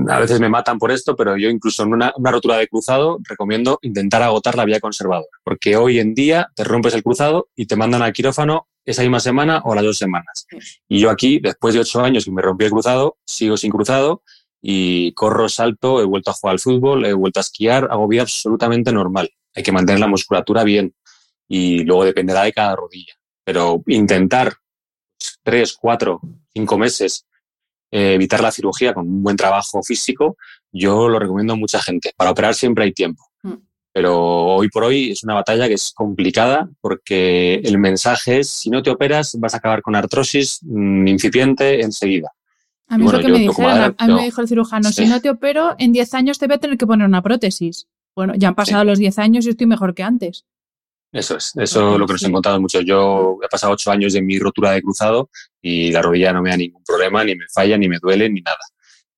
[0.09, 3.79] a veces me matan por esto, pero yo incluso en una, rotura de cruzado recomiendo
[3.83, 7.77] intentar agotar la vía conservadora, porque hoy en día te rompes el cruzado y te
[7.77, 10.47] mandan al quirófano esa misma semana o las dos semanas.
[10.89, 14.23] Y yo aquí, después de ocho años que me rompí el cruzado, sigo sin cruzado
[14.63, 18.23] y corro, salto, he vuelto a jugar al fútbol, he vuelto a esquiar, hago vida
[18.23, 20.95] absolutamente normal hay que mantener la musculatura bien
[21.49, 23.15] y luego dependerá de cada rodilla.
[23.45, 24.55] Pero intentar
[25.43, 26.21] tres, cuatro,
[26.53, 27.27] cinco meses
[27.93, 30.37] eh, evitar la cirugía con un buen trabajo físico,
[30.71, 32.13] yo lo recomiendo a mucha gente.
[32.17, 33.25] Para operar siempre hay tiempo.
[33.43, 33.55] Mm.
[33.93, 38.71] Pero hoy por hoy es una batalla que es complicada porque el mensaje es, si
[38.71, 42.31] no te operas, vas a acabar con artrosis mm, incipiente enseguida.
[42.87, 45.21] A mí es lo que me dijeron, a mí me dijo el cirujano, si no
[45.21, 47.89] te opero, en 10 años te voy a tener que poner una prótesis.
[48.15, 50.45] Bueno, ya han pasado los 10 años y estoy mejor que antes.
[51.13, 52.81] Eso es, eso es lo que nos he encontrado mucho.
[52.81, 55.29] Yo he pasado 8 años de mi rotura de cruzado
[55.61, 58.41] y la rodilla no me da ningún problema, ni me falla, ni me duele, ni
[58.41, 58.59] nada.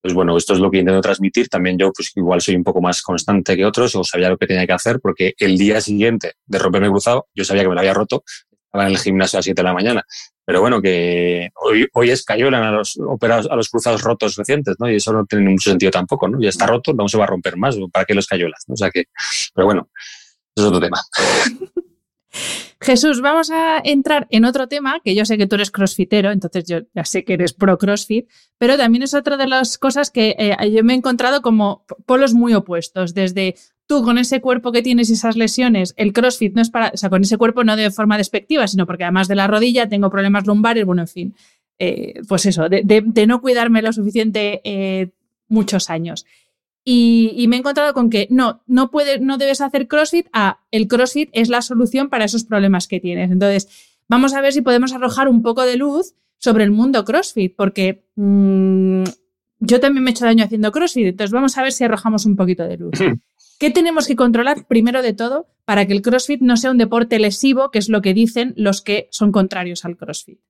[0.00, 1.48] Pues bueno, esto es lo que intento transmitir.
[1.48, 4.46] También yo, pues igual soy un poco más constante que otros, o sabía lo que
[4.46, 7.80] tenía que hacer, porque el día siguiente de romperme cruzado, yo sabía que me lo
[7.80, 10.02] había roto, estaba en el gimnasio a las 7 de la mañana.
[10.44, 14.76] Pero bueno, que hoy, hoy es cayolan a los operados, a los cruzados rotos recientes,
[14.78, 14.90] ¿no?
[14.90, 16.40] Y eso no tiene mucho sentido tampoco, ¿no?
[16.40, 18.64] Ya está roto, no se va a romper más, ¿para qué los cayolas?
[18.68, 19.04] O sea que,
[19.54, 19.88] pero bueno,
[20.54, 21.00] eso es otro tema.
[22.80, 26.64] Jesús, vamos a entrar en otro tema, que yo sé que tú eres crossfitero, entonces
[26.64, 30.34] yo ya sé que eres pro crossfit, pero también es otra de las cosas que
[30.38, 33.54] eh, yo me he encontrado como polos muy opuestos, desde
[33.86, 36.96] tú con ese cuerpo que tienes y esas lesiones, el CrossFit no es para, o
[36.96, 40.10] sea, con ese cuerpo no de forma despectiva, sino porque además de la rodilla tengo
[40.10, 41.34] problemas lumbares, bueno, en fin,
[41.78, 45.10] eh, pues eso, de, no cuidarme lo suficiente eh,
[45.48, 46.24] muchos años.
[46.84, 50.88] Y, me he encontrado con que no, no, puedes, no debes hacer CrossFit, ah, el
[50.88, 53.30] CrossFit es la solución para esos problemas que tienes.
[53.30, 53.68] Entonces,
[54.08, 58.04] vamos a ver si podemos arrojar un poco de luz sobre el mundo CrossFit, porque
[58.16, 59.04] mm,
[59.60, 62.34] yo también me he hecho daño haciendo CrossFit, entonces vamos a ver si arrojamos un
[62.34, 62.98] poquito de luz.
[63.60, 67.20] ¿Qué tenemos que controlar primero de todo para que el CrossFit no sea un deporte
[67.20, 70.40] lesivo, que es lo que dicen los que son contrarios al CrossFit?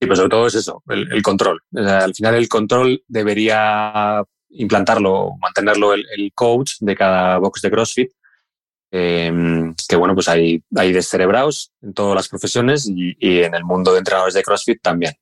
[0.00, 1.60] Sí, pues sobre todo es eso, el, control.
[1.74, 8.12] al final el control debería implantarlo, mantenerlo el, coach de cada box de CrossFit,
[8.92, 13.64] em, que bueno, pues hay, hay descerebrados en todas las profesiones y, y, en el
[13.64, 15.14] mundo de entrenadores de CrossFit también.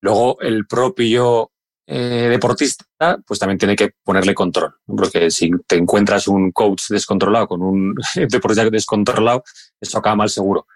[0.00, 1.50] Luego el propio
[1.90, 4.74] eh, deportista, pues también tiene que ponerle control.
[4.86, 7.94] Porque si te encuentras un coach descontrolado con un
[8.30, 9.42] deportista descontrolado,
[9.80, 10.66] eso acaba mal seguro.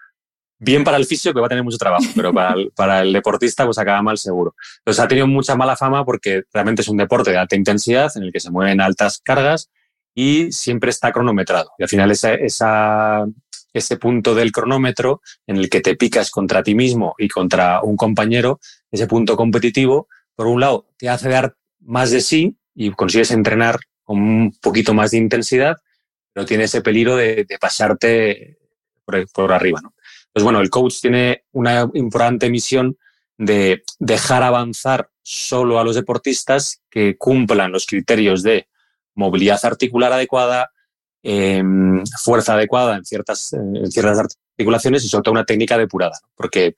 [0.59, 3.11] Bien para el fisio, que va a tener mucho trabajo, pero para el, para el
[3.11, 4.55] deportista, pues acaba mal seguro.
[4.79, 8.23] Entonces ha tenido mucha mala fama porque realmente es un deporte de alta intensidad en
[8.23, 9.69] el que se mueven altas cargas
[10.15, 11.71] y siempre está cronometrado.
[11.77, 13.25] Y al final esa, esa,
[13.73, 17.97] ese punto del cronómetro en el que te picas contra ti mismo y contra un
[17.97, 18.59] compañero,
[18.91, 23.79] ese punto competitivo, por un lado, te hace dar más de sí y consigues entrenar
[24.03, 25.77] con un poquito más de intensidad,
[26.31, 28.57] pero tiene ese peligro de, pasarte
[29.33, 29.79] por, arriba.
[29.81, 29.93] ¿no?
[30.33, 32.97] Pues bueno, el coach tiene una importante misión
[33.37, 38.67] de dejar avanzar solo a los deportistas que cumplan los criterios de
[39.15, 40.71] movilidad articular adecuada,
[41.21, 46.19] em, fuerza adecuada en ciertas, articulaciones y sobre todo una técnica depurada.
[46.35, 46.75] Porque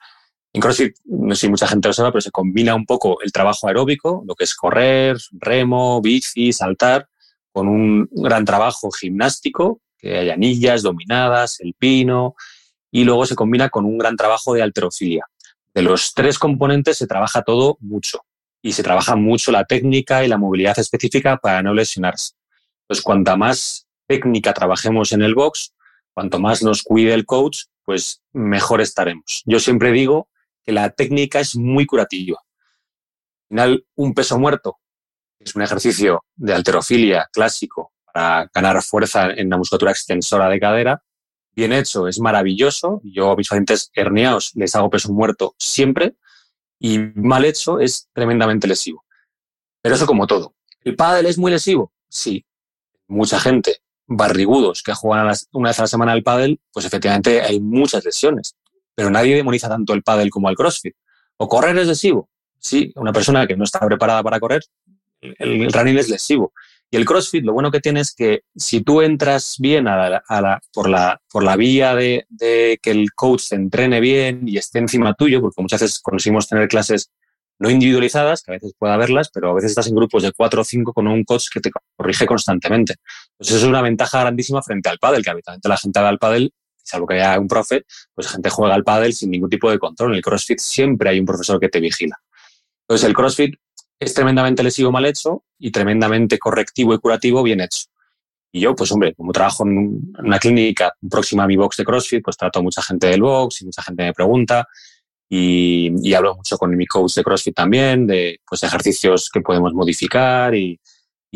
[0.54, 3.34] En CrossFit, no sé si mucha gente lo sabe, pero se combina un poco el
[3.34, 7.10] trabajo aeróbico, lo que es correr, remo, bici, saltar,
[7.52, 12.36] con un gran trabajo gimnástico, que hay anillas, dominadas, el pino,
[12.96, 15.26] y luego se combina con un gran trabajo de alterofilia.
[15.74, 18.22] De los tres componentes se trabaja todo mucho
[18.62, 22.36] y se trabaja mucho la técnica y la movilidad específica para no lesionarse.
[22.88, 25.74] Pues cuanta más técnica trabajemos en el box,
[26.14, 29.44] cuanto más nos cuide el coach, pues mejor estaremos.
[29.46, 30.30] Yo siempre digo
[30.64, 32.38] que la técnica es muy curativa.
[32.40, 34.80] Al final, un peso muerto
[35.38, 41.04] es un ejercicio de alterofilia clásico para ganar fuerza en la musculatura extensora de cadera.
[41.56, 43.02] Bien hecho, es maravilloso.
[43.04, 46.16] Yo a mis pacientes herniados les hago peso muerto siempre
[46.80, 49.06] y mal hecho es tremendamente lesivo.
[49.82, 50.54] Pero eso como todo.
[50.82, 51.94] ¿El pádel es muy lesivo?
[52.10, 52.46] Sí.
[53.08, 57.60] Mucha gente, barrigudos que juegan una vez a la semana al pádel, pues efectivamente hay
[57.60, 58.56] muchas lesiones
[58.96, 60.96] pero nadie demoniza tanto el pádel como al CrossFit.
[61.38, 62.30] ¿O correr es lesivo?
[62.58, 64.64] Sí, una persona que no está preparada para correr,
[65.22, 66.54] el, running es lesivo.
[66.92, 70.62] Y el CrossFit, lo bueno que tiene es que si tú entras bien a la,
[70.74, 72.26] por, la, por la vía de,
[72.82, 76.68] que el coach se entrene bien y esté encima tuyo, porque muchas veces conseguimos tener
[76.68, 77.12] clases
[77.58, 80.62] no individualizadas, que a veces pueda haberlas, pero a veces estás en grupos de cuatro
[80.62, 82.96] o cinco con un coach que te corrige constantemente.
[83.32, 86.20] Entonces, eso es una ventaja grandísima frente al pádel, que habitualmente la gente va al
[86.20, 86.54] pádel
[86.86, 90.12] salvo que haya un profe, pues gente juega al pádel sin ningún tipo de control.
[90.12, 92.18] En el CrossFit siempre hay un profesor que te vigila.
[92.88, 93.56] Entonces el CrossFit
[94.00, 97.86] es tremendamente lesivo mal hecho y tremendamente correctivo y curativo bien hecho.
[98.52, 102.24] Y yo, pues hombre, como trabajo en una clínica próxima a mi box de CrossFit,
[102.24, 104.68] pues trato a mucha gente del box y mucha gente me pregunta
[105.28, 109.74] y, y hablo mucho con mi coach de CrossFit también, de pues ejercicios que podemos
[109.74, 110.80] modificar y,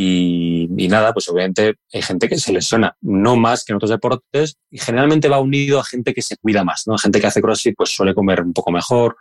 [0.01, 4.55] y, nada, pues obviamente hay gente que se lesiona, no más que en otros deportes,
[4.71, 6.97] y generalmente va unido a gente que se cuida más, ¿no?
[6.97, 9.17] Gente que hace CrossFit pues suele comer un poco mejor.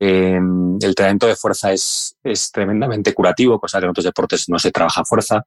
[0.00, 4.58] Eh, el entrenamiento de fuerza es, es, tremendamente curativo, cosa que en otros deportes no
[4.58, 5.44] se trabaja fuerza.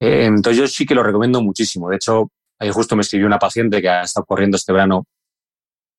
[0.00, 1.88] Eh, entonces yo sí que lo recomiendo muchísimo.
[1.88, 5.04] De hecho, ahí justo me escribió una paciente que ha estado corriendo este verano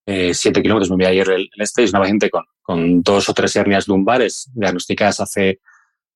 [0.05, 3.29] eh, siete kilómetros, me voy ayer el, el este, es una paciente con, con dos
[3.29, 5.59] o tres hernias lumbares diagnosticadas hace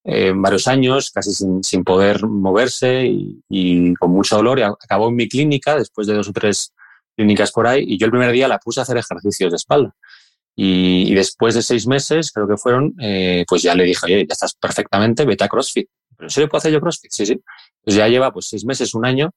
[0.04, 4.60] eh, varios años, casi sin, sin poder moverse y, con mucho dolor.
[4.60, 6.74] Y acabó en mi clínica después de dos o tres
[7.16, 9.94] clínicas por ahí y yo el primer día la puse a hacer ejercicios de espalda.
[10.60, 14.34] Y, después de seis meses, creo que fueron, eh, pues ya le dije, oye, ya
[14.34, 15.88] estás perfectamente, vete a CrossFit.
[16.18, 17.12] ¿Pero en serio puedo hacer yo CrossFit?
[17.12, 17.40] Sí, sí.
[17.84, 19.30] Pues ya lleva pues seis meses, un año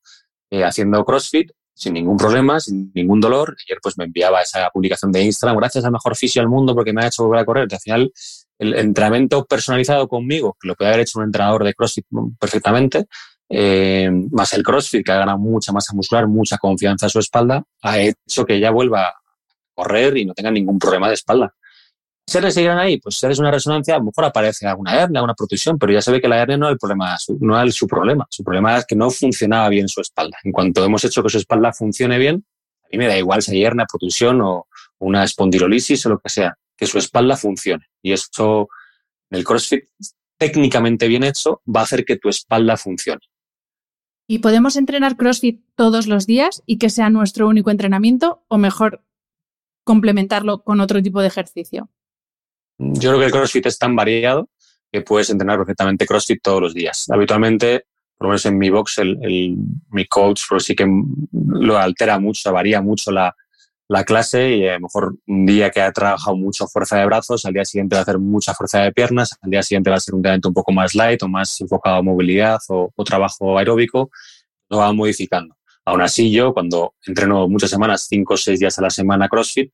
[0.51, 3.55] eh, haciendo CrossFit sin ningún problema, sin ningún dolor.
[3.67, 6.95] Ayer pues me enviaba esa publicación de Instagram, gracias al mejor fisio del mundo porque
[6.95, 7.69] me ha hecho volver a correr.
[7.71, 8.13] Al final
[8.59, 12.07] el entrenamiento personalizado conmigo, que lo puede haber hecho un entrenador de CrossFit
[12.39, 13.07] perfectamente,
[13.49, 17.63] eh, más el CrossFit, que ha ganado mucha masa muscular, mucha confianza en su espalda,
[17.83, 19.13] ha hecho que ella vuelva
[19.75, 21.55] correr y no tenga ningún problema de espalda.
[22.33, 25.35] Le seguirán ahí, pues si eres una resonancia, a lo mejor aparece alguna hernia, alguna
[25.35, 27.89] protrusión, pero ya se ve que la hernia no es el problema, no es su
[27.89, 28.25] problema.
[28.31, 30.39] Su problema es que no funcionaba bien su espalda.
[30.45, 32.45] En cuanto hemos hecho que su espalda funcione bien,
[32.85, 34.69] a mí me da igual si hay hernia, protrusión o
[35.01, 37.85] una espondilolisis o lo que sea que su espalda funcione.
[38.03, 38.71] Y esto,
[39.29, 39.85] el CrossFit,
[40.39, 43.21] técnicamente bien hecho, va a hacer que tu espalda funcione.
[44.27, 49.05] ¿Y podemos entrenar CrossFit todos los días y que sea nuestro único entrenamiento o mejor
[49.91, 51.89] complementarlo con otro tipo de ejercicio?
[52.79, 54.49] Yo creo que el CrossFit es tan variado
[54.93, 57.07] que puedes entrenar perfectamente CrossFit todos los días.
[57.11, 59.57] Habitualmente, por lo menos en mi box, el,
[59.91, 60.87] mi coach pues sí que
[61.33, 63.35] lo altera mucho, varía mucho la,
[63.89, 67.45] la clase y a lo mejor un día que ha trabajado mucho fuerza de brazos,
[67.45, 70.01] al día siguiente va a hacer mucha fuerza de piernas, al día siguiente va a
[70.01, 74.13] ser un entrenamiento un poco más light o más enfocado a movilidad o, trabajo aeróbico,
[74.69, 75.57] lo va modificando.
[75.85, 79.73] Aún así, yo cuando entreno muchas semanas, cinco o seis días a la semana CrossFit,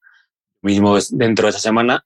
[0.62, 2.04] mismo dentro de esa semana,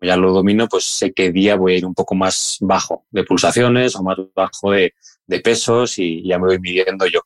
[0.00, 3.24] ya lo domino, pues sé qué día voy a ir un poco más bajo de
[3.24, 4.94] pulsaciones o más bajo de,
[5.42, 7.20] pesos y ya me voy midiendo yo.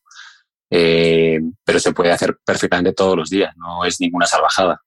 [0.71, 4.83] Eh, pero se puede hacer perfectamente todos los días, no es ninguna salvajada.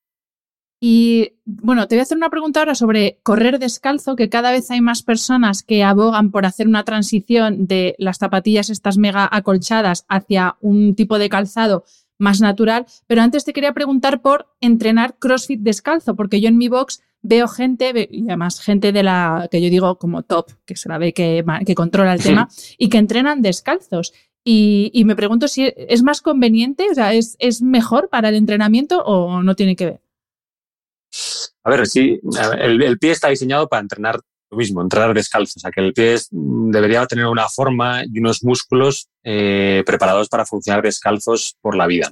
[0.88, 4.69] Y bueno, te voy a hacer una pregunta ahora sobre correr descalzo, que cada vez
[4.69, 10.06] hay más personas que abogan por hacer una transición de las zapatillas estas mega acolchadas
[10.10, 11.86] hacia un tipo de calzado
[12.19, 12.86] más natural.
[13.08, 17.48] Pero antes te quería preguntar por entrenar CrossFit descalzo, porque yo en mi box veo
[17.48, 21.13] gente, y además gente de la que yo digo como top, que se la ve
[21.13, 24.14] que, que controla el tema, y que entrenan descalzos.
[24.43, 29.01] Y, me pregunto si es más conveniente, o sea, ¿es, ¿es, mejor para el entrenamiento
[29.03, 30.05] o no tiene que ver?
[31.66, 32.20] A ver, sí,
[32.59, 35.53] el, pie está diseñado para entrenar lo mismo, entrenar descalzo.
[35.57, 40.45] O sea, que el pie debería tener una forma y unos músculos eh, preparados para
[40.45, 42.09] funcionar descalzos por la vida.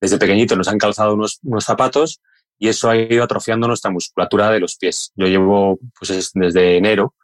[0.00, 2.20] Desde pequeñito nos han calzado unos, unos zapatos
[2.58, 5.12] y eso ha ido atrofiando nuestra musculatura de los pies.
[5.14, 7.14] Yo llevo pues, desde enero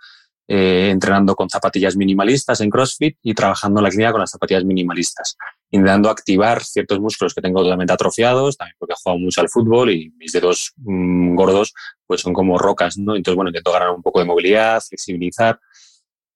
[0.47, 4.65] eh, entrenando con zapatillas minimalistas en CrossFit y trabajando en la clínica con las zapatillas
[4.65, 5.37] minimalistas,
[5.71, 9.91] intentando activar ciertos músculos que tengo totalmente atrofiados, también porque he jugado mucho al fútbol
[9.91, 11.75] y mis dedos mm, gordos
[12.07, 13.17] pues son como rocas, ¿no?
[13.17, 15.59] Entonces, bueno, intento ganar un poco de movilidad, flexibilizar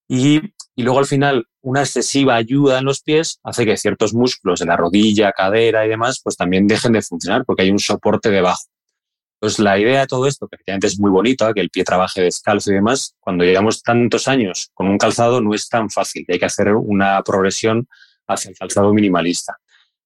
[0.09, 0.41] y,
[0.75, 4.67] y luego al final una excesiva ayuda en los pies hace que ciertos músculos de
[4.67, 8.65] la rodilla, cadera y demás pues también dejen de funcionar porque hay un soporte debajo.
[9.41, 12.23] Pues la idea de todo esto, que efectivamente es muy bonita, que el pie trabaje
[12.23, 16.25] descalzo y demás, cuando llevamos tantos años con un calzado no es tan fácil.
[16.29, 17.87] Hay que hacer una progresión
[18.29, 19.57] hacia el calzado minimalista.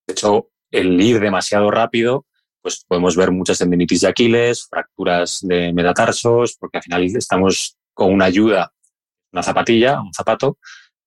[0.06, 2.26] De hecho, el ir demasiado rápido,
[2.62, 8.12] pues podemos ver muchas tendinitis de Aquiles, fracturas de metatarsos, porque al final estamos con
[8.12, 8.72] una ayuda,
[9.32, 10.58] una zapatilla, un zapato.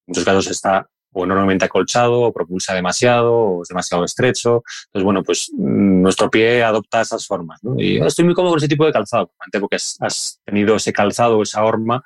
[0.06, 0.88] En muchos casos está
[1.18, 4.64] o enormemente acolchado, o propulsa demasiado, o es demasiado estrecho.
[4.88, 7.64] Entonces, bueno, pues mm, nuestro pie adopta esas formas.
[7.64, 7.76] ¿no?
[7.80, 11.64] Y estoy muy cómodo con ese tipo de calzado, porque has tenido ese calzado, esa
[11.64, 12.04] horma,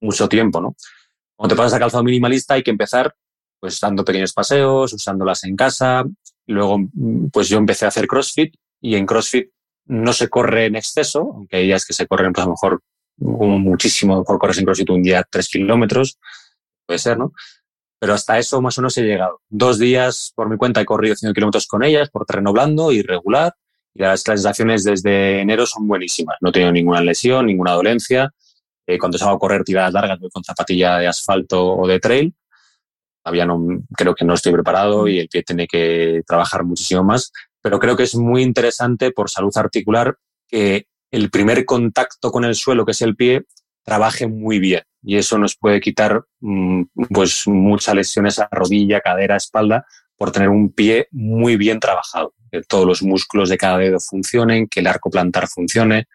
[0.00, 0.62] mucho tiempo.
[0.62, 0.74] ¿no?
[1.36, 3.14] Cuando te pasas a calzado minimalista hay que empezar
[3.60, 6.04] pues dando pequeños paseos, usándolas en casa.
[6.46, 9.50] Luego, mm, pues yo empecé a hacer CrossFit y en CrossFit
[9.86, 12.82] no se corre en exceso, aunque hay días que se corren, pues a lo mejor
[13.18, 16.18] muchísimo, mejor corres en CrossFit un día tres kilómetros,
[16.86, 17.32] puede ser, ¿no?
[17.98, 19.40] pero hasta eso más o menos he llegado.
[19.48, 23.02] Dos días por mi cuenta he corrido 100 kilómetros con ellas por terreno blando y
[23.02, 23.54] regular
[23.94, 26.36] y las sensaciones desde enero son buenísimas.
[26.40, 28.30] No he tenido ninguna lesión, ninguna dolencia.
[28.86, 32.34] Eh, cuando salgo a correr tiradas largas voy con zapatilla de asfalto o de trail.
[33.26, 33.60] Todavía no,
[33.96, 37.96] creo que no estoy preparado y el pie tiene que trabajar muchísimo más, pero creo
[37.96, 40.16] que es muy interesante por salud articular
[40.46, 43.42] que el primer contacto con el suelo, que es el pie,
[43.82, 44.82] trabaje muy bien.
[45.02, 49.84] Y eso nos puede quitar mm, pues muchas lesiones a rodilla, cadera, espalda
[50.16, 54.68] por tener un pie muy bien trabajado, que todos los músculos de cada dedo funcionen,
[54.68, 56.06] que el arco plantar funcione,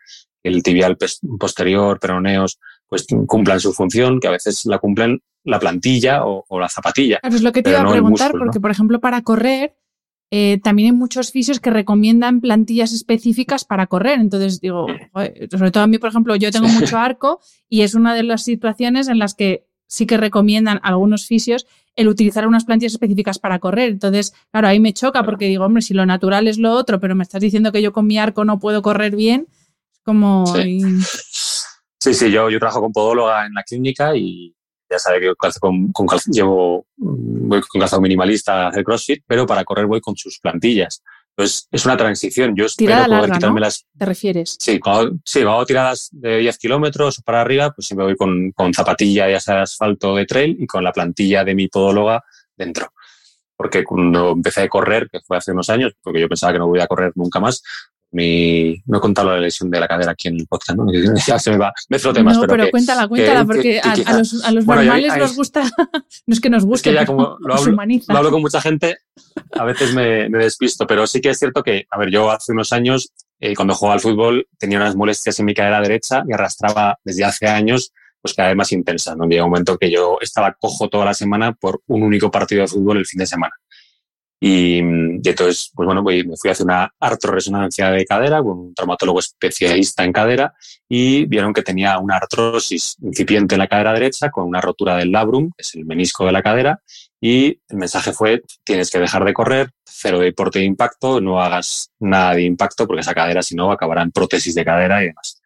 [0.44, 0.98] el tibial
[1.38, 2.58] posterior, peroneos,
[2.92, 7.20] pues cumplan su función, que a veces la cumplen la plantilla o, la zapatilla.
[7.22, 9.78] Claro, es lo que te iba a preguntar, porque por ejemplo para correr
[10.30, 14.20] eh, también hay muchos fisios que recomiendan plantillas específicas para correr.
[14.20, 14.88] Entonces digo,
[15.50, 17.40] sobre todo a mí, por ejemplo, yo tengo mucho arco
[17.70, 22.10] y es una de las situaciones en las que sí que recomiendan algunos fisios el
[22.10, 23.90] utilizar unas plantillas específicas para correr.
[23.90, 27.16] Entonces, claro, ahí me choca porque digo, hombre, si lo natural es lo otro, pero
[27.16, 29.48] me estás diciendo que yo con mi arco no puedo correr bien,
[29.94, 30.46] es como...
[30.48, 30.82] Sí,
[32.14, 34.56] sí, yo, yo trabajo con podóloga en la clínica y
[34.90, 39.64] ya sabe que con, con llevo, voy con calzado minimalista a hacer CrossFit, pero para
[39.64, 41.02] correr voy con sus plantillas.
[41.30, 42.56] Entonces, es una transición.
[42.56, 43.86] Yo espero poder larga, quitarme las.
[43.98, 44.58] ¿Te refieres?
[44.60, 48.74] Sí, cuando, sí, hago tiradas de 10 kilómetros para arriba, pues siempre voy con, con
[48.74, 52.24] zapatilla, ya sea de asfalto de trail, y con la plantilla de mi podóloga
[52.56, 52.92] dentro.
[53.56, 56.68] Porque cuando empecé a correr, que fue hace unos años, porque yo pensaba que no
[56.68, 57.64] voy a correr nunca más,
[58.12, 60.86] mi, no he contado la lesión de la cadera aquí en el podcast, ¿no?
[61.28, 62.38] ya se me va, me temas.
[62.38, 65.64] No, pero, cuéntala, cuéntala, porque a, los, a los normales nos gusta,
[66.28, 67.72] no es que nos guste, es que ya como lo hablo,
[68.08, 68.98] lo hablo, con mucha gente,
[69.54, 72.52] a veces me, me, despisto, pero sí que es cierto que, a ver, yo hace
[72.52, 76.34] unos años, eh, cuando jugaba al fútbol, tenía unas molestias en mi cadera derecha y
[76.34, 79.16] arrastraba desde hace años pues cada vez más intensa.
[79.16, 79.28] ¿no?
[79.28, 82.68] Llega un momento que yo estaba cojo toda la semana por un único partido de
[82.68, 83.56] fútbol el fin de semana.
[84.44, 89.20] Y, entonces, pues bueno, me fui a hacer una artroresonancia de cadera con un traumatólogo
[89.20, 90.56] especialista en cadera
[90.90, 95.12] y vieron que tenía una artrosis incipiente en la cadera derecha con una rotura del
[95.12, 96.82] labrum, que es el menisco de la cadera,
[97.22, 101.40] y el mensaje fue, tienes que dejar de correr, cero de deporte de impacto, no
[101.40, 105.08] hagas nada de impacto porque esa cadera si no acabará en prótesis de cadera y
[105.08, 105.40] demás.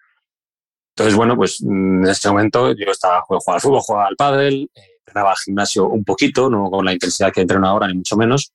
[0.96, 4.82] Entonces, bueno, pues en ese momento yo estaba jugando al fútbol, jugaba al pádel, eh,
[5.00, 8.54] entrenaba al gimnasio un poquito, no con la intensidad que entreno ahora, ni mucho menos,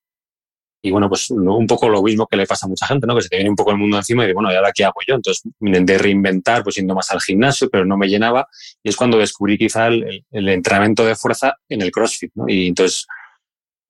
[0.82, 3.14] y bueno, pues un poco lo mismo que le pasa a mucha gente, ¿no?
[3.14, 4.84] Que se te viene un poco el mundo encima y de, bueno, ¿y ahora qué
[4.84, 5.14] hago yo?
[5.14, 8.48] Entonces me intenté reinventar, pues yendo más al gimnasio, pero no me llenaba.
[8.82, 12.46] Y es cuando descubrí quizá el, entrenamiento de fuerza en el CrossFit, ¿no?
[12.48, 13.06] Y entonces,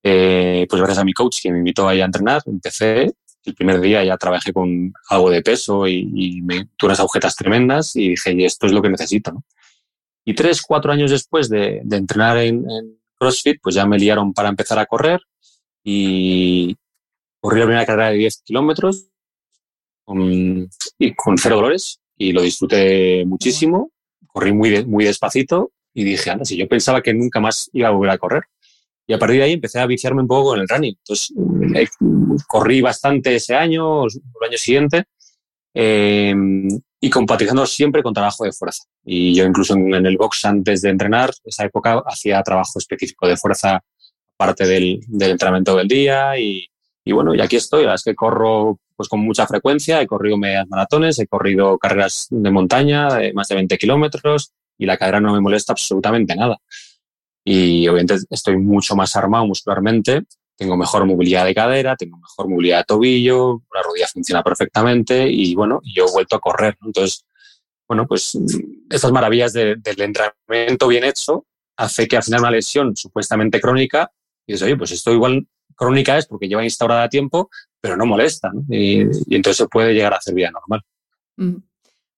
[0.03, 3.13] eh, pues gracias a mi coach que me invitó ahí a entrenar, empecé.
[3.43, 7.95] El primer día ya trabajé con algo de peso y, me tuve unas agujetas tremendas
[7.95, 9.43] y dije, y esto es lo que necesito, ¿no?
[10.25, 14.49] Y tres, cuatro años después de, entrenar en, en CrossFit, pues ya me liaron para
[14.49, 15.21] empezar a correr
[15.83, 16.77] y,
[17.41, 19.07] corrí la primera carrera de 10 kilómetros
[20.05, 23.91] con, y con cero dolores y lo disfruté muchísimo.
[24.27, 27.91] Corrí muy, muy despacito y dije, anda, si yo pensaba que nunca más iba a
[27.91, 28.43] volver a correr.
[29.07, 30.95] Y a partir de ahí empecé a viciarme un poco con el running.
[30.95, 31.33] Entonces,
[31.75, 31.87] eh,
[32.47, 35.05] corrí bastante ese año, el año siguiente,
[35.73, 36.33] eh,
[36.99, 38.83] y compatizando siempre con trabajo de fuerza.
[39.03, 43.35] Y yo incluso en, el box antes de entrenar, esa época hacía trabajo específico de
[43.35, 43.83] fuerza
[44.37, 46.70] parte del, del entrenamiento del día y,
[47.03, 50.07] y bueno, y aquí estoy, la verdad es que corro pues con mucha frecuencia, he
[50.07, 54.97] corrido medias maratones, he corrido carreras de montaña de más de 20 kilómetros y la
[54.97, 56.57] cadera no me molesta absolutamente nada.
[57.43, 60.21] Y obviamente estoy mucho más armado muscularmente,
[60.55, 65.55] tengo mejor movilidad de cadera, tengo mejor movilidad de tobillo, la rodilla funciona perfectamente y
[65.55, 66.77] bueno, yo he vuelto a correr.
[66.85, 67.25] Entonces,
[67.87, 68.37] bueno, pues
[68.89, 74.11] estas maravillas del entrenamiento bien hecho hace que al final una lesión supuestamente crónica,
[74.45, 75.47] y dices, oye, pues esto igual
[75.81, 77.49] crónica es porque lleva instaurada a tiempo,
[77.81, 79.01] pero no molesta, Y,
[79.35, 80.83] entonces se puede llegar a hacer vida normal.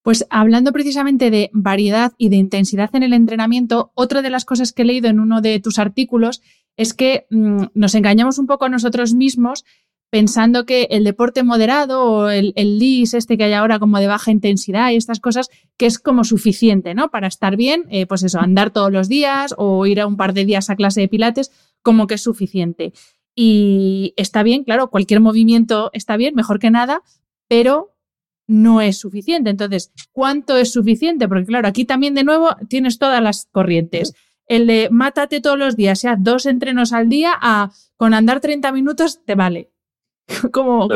[0.01, 4.73] Pues hablando precisamente de variedad y de intensidad en el entrenamiento, otra de las cosas
[4.73, 6.41] que he leído en uno de tus artículos
[6.75, 9.63] es que mm, nos engañamos un poco a nosotros mismos
[10.09, 14.07] pensando que el deporte moderado o el, el LIS este que hay ahora como de
[14.07, 17.09] baja intensidad y estas cosas, que es como suficiente, ¿no?
[17.09, 20.33] Para estar bien, eh, pues eso, andar todos los días o ir a un par
[20.33, 21.51] de días a clase de pilates,
[21.81, 22.93] como que es suficiente.
[23.35, 27.01] Y está bien, claro, cualquier movimiento está bien, mejor que nada,
[27.47, 27.95] pero
[28.47, 29.49] no es suficiente.
[29.49, 31.27] Entonces, ¿cuánto es suficiente?
[31.27, 34.13] Porque claro, aquí también de nuevo tienes todas las corrientes
[34.47, 38.71] el de mátate todos los días, sea dos entrenos al día, a con andar 30
[38.71, 39.71] minutos te vale.
[40.51, 40.87] como,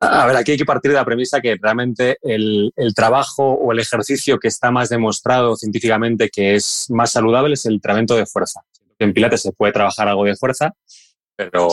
[0.00, 3.78] A ver, aquí hay que partir de la premisa que realmente el, trabajo o el
[3.78, 8.60] ejercicio que está más demostrado científicamente que es más saludable es el entrenamiento de fuerza.
[9.04, 10.72] En Pilates se puede trabajar algo de fuerza,
[11.36, 11.68] pero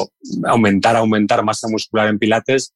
[0.45, 2.73] aumentar, aumentar masa muscular en Pilates,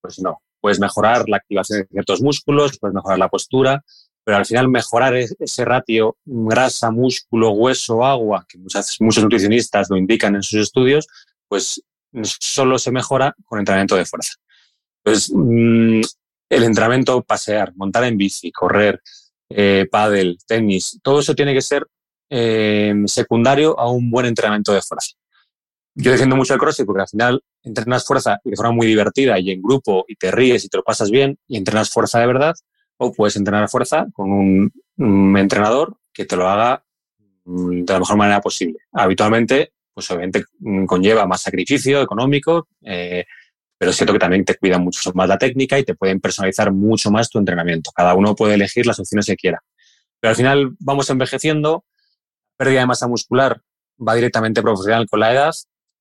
[0.00, 0.42] pues no.
[0.60, 3.84] Puedes mejorar la activación de ciertos músculos, puedes mejorar la postura,
[4.24, 10.34] pero al final mejorar ese ratio grasa, músculo, hueso, agua, que muchos nutricionistas lo indican
[10.34, 11.06] en sus estudios,
[11.48, 11.82] pues
[12.22, 14.34] solo se mejora con entrenamiento de fuerza.
[15.04, 16.00] Entonces, mm,
[16.50, 19.00] el entrenamiento, pasear, montar en bici, correr,
[19.50, 19.86] eh,
[20.46, 21.86] tenis, todo eso tiene que ser
[22.30, 25.16] eh, secundario a un buen entrenamiento de fuerza.
[25.94, 29.50] Yo defiendo mucho el CrossFit porque al final entrenas fuerza de forma muy divertida y
[29.50, 32.54] en grupo y te ríes y te lo pasas bien y entrenas fuerza de verdad
[32.98, 36.84] o puedes entrenar fuerza con un, entrenador que te lo haga
[37.44, 38.78] mm, de la mejor manera posible.
[38.92, 43.24] Habitualmente, pues obviamente mm, conlleva más sacrificio económico, eh,
[43.78, 46.72] pero es cierto que también te cuida mucho más la técnica y te pueden personalizar
[46.72, 47.92] mucho más tu entrenamiento.
[47.94, 49.62] Cada uno puede elegir las opciones que quiera.
[50.20, 51.84] Pero al final vamos envejeciendo,
[52.58, 53.62] pérdida de masa muscular
[54.06, 55.54] va directamente proporcional con la edad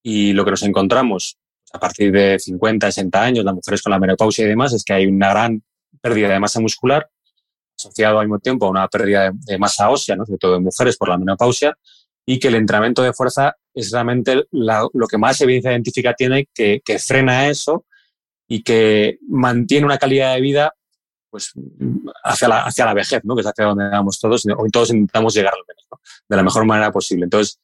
[0.03, 1.38] y lo que nos encontramos
[1.74, 4.93] a partir de 50, 60 años, las mujeres con la menopausia y demás, es que
[4.93, 5.64] hay una gran
[6.01, 7.10] pérdida de masa muscular
[7.78, 10.26] asociado al mismo tiempo a una pérdida de, masa ósea, ¿no?
[10.26, 11.78] sobre todo en mujeres por la menopausia,
[12.26, 16.82] y que el entrenamiento de fuerza es realmente lo que más evidencia científica tiene que,
[16.99, 17.86] frena eso
[18.47, 20.74] y que mantiene una calidad de vida
[21.38, 21.53] pues
[22.23, 23.35] hacia la, hacia la vejez, ¿no?
[23.35, 25.85] que es hacia donde vamos todos, o todos intentamos llegar al menos,
[26.27, 27.25] de la mejor manera posible.
[27.25, 27.59] Entonces,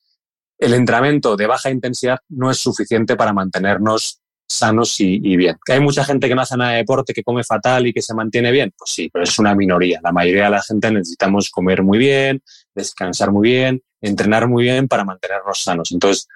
[0.59, 5.57] el entrenamiento de baja intensidad no es suficiente para mantenernos sanos y, bien.
[5.65, 8.03] ¿Que hay mucha gente que no hace nada de deporte, que come fatal y que
[8.03, 8.71] se mantiene bien?
[8.77, 9.99] Pues sí, pero es una minoría.
[10.03, 12.43] La mayoría de la gente necesitamos comer muy bien,
[12.75, 15.91] descansar muy bien, entrenar muy bien para mantenernos sanos.
[15.91, 16.27] Entonces,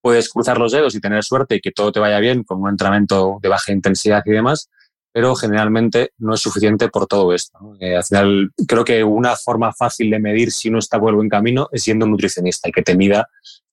[0.00, 2.68] puedes cruzar los dedos y tener suerte y que todo te vaya bien con un
[2.68, 4.70] entrenamiento de baja intensidad y demás,
[5.16, 7.58] pero generalmente no es suficiente por todo esto.
[7.80, 11.16] Eh, al final, creo que una forma fácil de medir si uno está por el
[11.16, 13.26] buen camino es siendo nutricionista y que te mida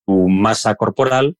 [0.05, 1.35] tu masa corporal,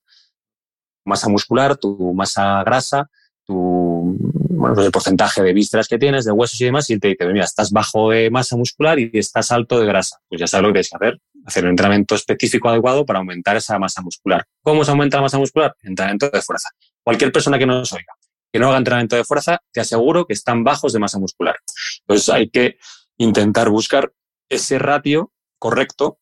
[1.05, 3.09] masa muscular, tu masa grasa,
[3.45, 7.07] tu bueno, pues el porcentaje de vísceras que tienes, de huesos y demás, y te
[7.07, 10.19] dice, mira, estás bajo de masa muscular y estás alto de grasa.
[10.27, 13.55] Pues ya sabes lo que tienes que hacer, hacer un entrenamiento específico adecuado para aumentar
[13.55, 14.43] esa masa muscular.
[14.63, 15.73] ¿Cómo se aumenta la masa muscular?
[15.81, 16.67] Entrenamiento de fuerza.
[17.01, 18.13] Cualquier persona que nos oiga,
[18.53, 21.55] que no haga entrenamiento de fuerza, te aseguro que están bajos de masa muscular.
[22.01, 22.77] Entonces hay que
[23.17, 24.13] intentar buscar
[24.47, 26.19] ese ratio correcto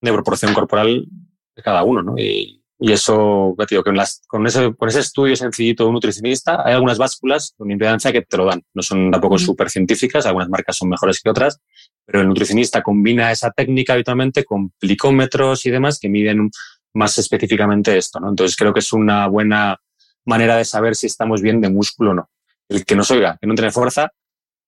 [0.00, 1.06] de proporción corporal
[1.54, 2.18] de cada uno, ¿no?
[2.18, 6.66] Y, y eso, digo, que las, con, ese, con ese estudio sencillito de un nutricionista,
[6.66, 8.60] hay algunas básculas con impedancia que te lo dan.
[8.74, 11.60] No son tampoco súper científicas, algunas marcas son mejores que otras,
[12.04, 16.50] pero el nutricionista combina esa técnica habitualmente con plicómetros y demás que miden
[16.92, 18.18] más específicamente esto.
[18.18, 18.30] ¿no?
[18.30, 19.78] Entonces creo que es una buena
[20.24, 22.30] manera de saber si estamos bien de músculo o no.
[22.68, 24.12] El que nos oiga, que no tiene fuerza,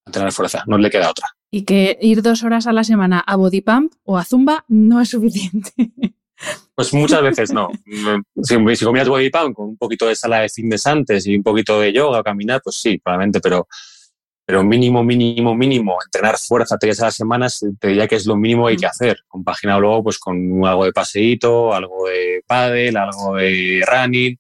[0.06, 1.28] no tiene fuerza, no le queda otra.
[1.50, 5.00] Y que ir dos horas a la semana a body pump o a zumba no
[5.00, 5.72] es suficiente.
[6.74, 7.70] Pues muchas veces no.
[8.42, 11.44] Si, si comías body pump con un poquito de sala de fitness antes y un
[11.44, 13.68] poquito de yoga o caminar, pues sí, probablemente, pero,
[14.44, 18.36] pero mínimo, mínimo, mínimo, entrenar fuerza tres a las semanas, te diría que es lo
[18.36, 18.90] mínimo que hay que mm.
[18.90, 19.18] hacer.
[19.28, 20.36] Compaginado luego pues con
[20.66, 24.36] algo de paseíto, algo de paddle, algo de running,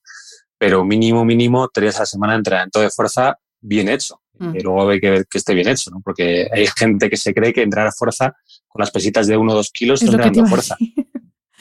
[0.64, 4.22] pero mínimo, mínimo, tres a la semana de entrenamiento de fuerza bien hecho.
[4.38, 4.56] Mm.
[4.56, 6.00] Y luego hay que ver que esté bien hecho, ¿no?
[6.02, 8.34] Porque hay gente que se cree que entrenar fuerza
[8.66, 10.78] con las pesitas de uno o dos kilos es entrenando fuerza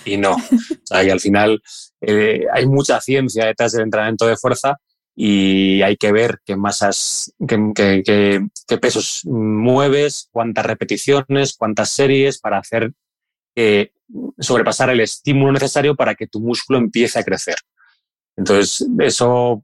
[0.05, 0.37] y no.
[0.39, 1.61] O sea, y al final
[1.99, 4.79] eh, hay mucha ciencia detrás del entrenamiento de fuerza
[5.13, 12.59] y hay que ver qué masas, qué, qué, pesos mueves, cuántas repeticiones, cuántas series para
[12.59, 12.93] hacer
[13.57, 13.91] eh,
[14.39, 17.55] sobrepasar el estímulo necesario para que tu músculo empiece a crecer.
[18.35, 19.63] Entonces, eso,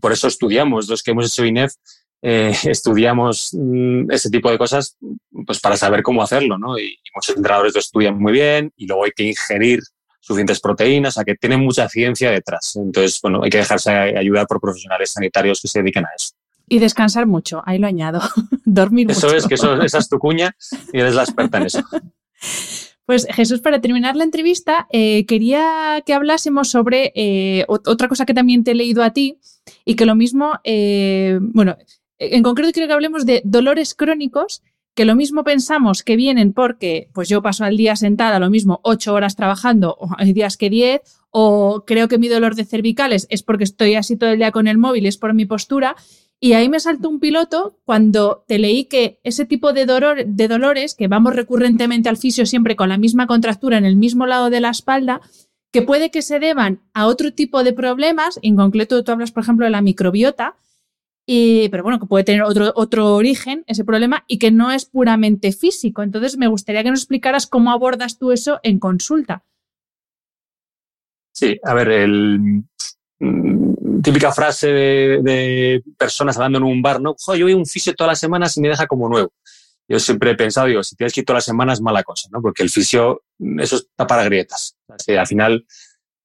[0.00, 1.74] por eso estudiamos, los que hemos hecho INEF,
[2.22, 4.96] eh, estudiamos mm, ese tipo de cosas
[5.44, 6.78] pues para saber cómo hacerlo, ¿no?
[6.78, 9.80] Y, muchos entrenadores lo estudian muy bien y luego hay que ingerir
[10.18, 12.76] suficientes proteínas, o sea que tiene mucha ciencia detrás.
[12.76, 16.30] Entonces, bueno, hay que dejarse ayudar por profesionales sanitarios que se dediquen a eso.
[16.68, 18.22] Y descansar mucho, ahí lo añado.
[18.64, 19.36] Dormir eso mucho.
[19.36, 20.56] Eso es, que eso, esa es tu cuña
[20.92, 21.82] y eres la experta en eso.
[23.04, 28.34] Pues Jesús, para terminar la entrevista, eh, quería que hablásemos sobre eh, otra cosa que
[28.34, 29.38] también te he leído a ti
[29.84, 31.76] y que lo mismo, eh, bueno,
[32.18, 34.62] en concreto quiero que hablemos de dolores crónicos
[34.94, 38.80] que lo mismo pensamos que vienen porque pues yo paso al día sentada lo mismo
[38.82, 41.00] ocho horas trabajando, o hay días que diez,
[41.30, 44.66] o creo que mi dolor de cervicales es porque estoy así todo el día con
[44.66, 45.96] el móvil, es por mi postura.
[46.44, 50.48] Y ahí me saltó un piloto cuando te leí que ese tipo de, dolor, de
[50.48, 54.50] dolores, que vamos recurrentemente al fisio siempre con la misma contractura en el mismo lado
[54.50, 55.20] de la espalda,
[55.70, 59.44] que puede que se deban a otro tipo de problemas, en concreto tú hablas, por
[59.44, 60.56] ejemplo, de la microbiota,
[61.26, 65.52] pero bueno, que puede tener otro, otro origen ese problema y que no es puramente
[65.52, 66.02] físico.
[66.02, 69.44] Entonces, me gustaría que nos explicaras cómo abordas tú eso en consulta.
[71.32, 72.64] Sí, a ver, el,
[74.02, 77.14] típica frase de, personas hablando en un bar, ¿no?
[77.36, 79.32] yo voy a un fisio todas las semanas y me deja como nuevo.
[79.88, 82.40] Yo siempre he pensado, digo, si tienes que ir todas las semanas, mala cosa, ¿no?
[82.40, 83.22] Porque el fisio,
[83.58, 84.76] eso está para grietas.
[84.88, 85.66] al final,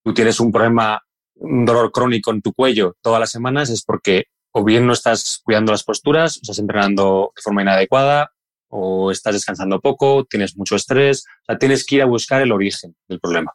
[0.03, 1.01] tú tienes un problema,
[1.35, 5.41] un dolor crónico en tu cuello todas las semanas, es porque o bien no estás
[5.43, 8.31] cuidando las posturas, estás entrenando de forma inadecuada,
[8.69, 12.51] o estás descansando poco, tienes mucho estrés, o sea, tienes que ir a buscar el
[12.51, 13.53] origen del problema.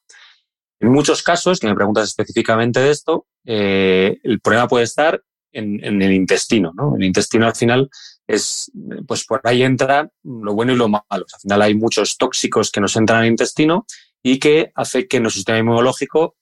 [0.83, 5.23] En muchos casos, que me preguntas específicamente de esto, eh, el problema puede estar
[5.53, 6.97] en, el intestino, ¿no?
[6.97, 7.89] El intestino al final
[8.27, 8.69] es,
[9.07, 11.05] pues por ahí entra lo bueno y lo malo.
[11.11, 13.87] al final hay muchos tóxicos que nos entran al intestino
[14.25, 16.35] y que hace que nuestro sistema inmunológico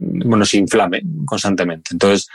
[0.00, 1.90] bueno, se inflame constantemente.
[1.92, 2.28] Entonces,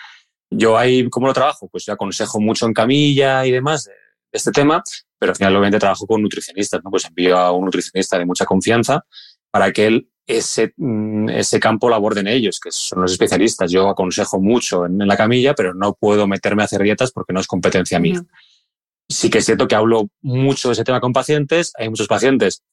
[0.49, 1.69] yo ahí, ¿cómo lo trabajo?
[1.69, 3.93] Pues yo aconsejo mucho en camilla y demás de,
[4.31, 4.81] este tema,
[5.19, 6.89] pero al final obviamente trabajo con nutricionistas, ¿no?
[6.89, 9.05] Pues envío a un nutricionista de mucha confianza
[9.51, 13.71] para que él ese, mm, ese campo lo aborden ellos, que son los especialistas.
[13.71, 17.39] Yo aconsejo mucho en, la camilla, pero no puedo meterme a hacer dietas porque no
[17.39, 18.21] es competencia mía.
[19.09, 21.73] Sí que es cierto que hablo mucho de ese tema con pacientes.
[21.77, 22.63] Hay muchos pacientes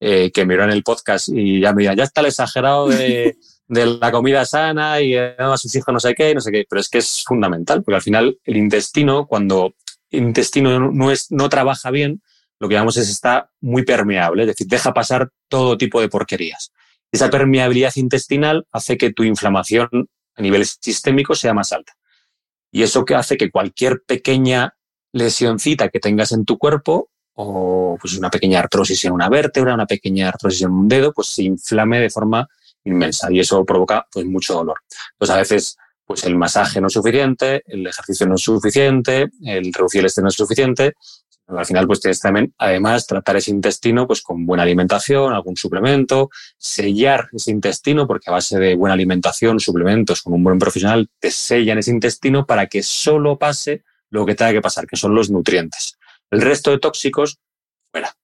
[0.00, 3.36] eh, que miran el podcast y ya me dirán, ya está el exagerado de,
[3.68, 6.80] de la comida sana y a sus hijos no sé qué, no sé qué, pero
[6.80, 9.74] es que es fundamental, porque al final el intestino, cuando
[10.10, 12.22] el intestino no, es, no trabaja bien,
[12.60, 16.72] lo que llamamos es está muy permeable, es decir, deja pasar todo tipo de porquerías.
[17.14, 21.92] Esa permeabilidad intestinal hace que tu inflamación a nivel sistémico sea más alta.
[22.72, 24.74] Y eso que hace que cualquier pequeña
[25.12, 29.86] lesioncita que tengas en tu cuerpo, o pues una pequeña artrosis en una vértebra, una
[29.86, 32.48] pequeña artrosis en un dedo, pues se inflame de forma
[32.82, 34.80] inmensa y eso provoca pues mucho dolor.
[35.12, 39.72] Entonces a veces pues el masaje no es suficiente, el ejercicio no es suficiente, el
[39.72, 40.94] reducir el estrés no es suficiente.
[41.46, 46.30] Al final pues tienes también además tratar ese intestino pues con buena alimentación, algún suplemento,
[46.56, 51.30] sellar ese intestino porque a base de buena alimentación, suplementos con un buen profesional te
[51.30, 55.30] sellan ese intestino para que solo pase lo que tenga que pasar, que son los
[55.30, 55.98] nutrientes.
[56.30, 57.38] El resto de tóxicos
[57.90, 58.14] fuera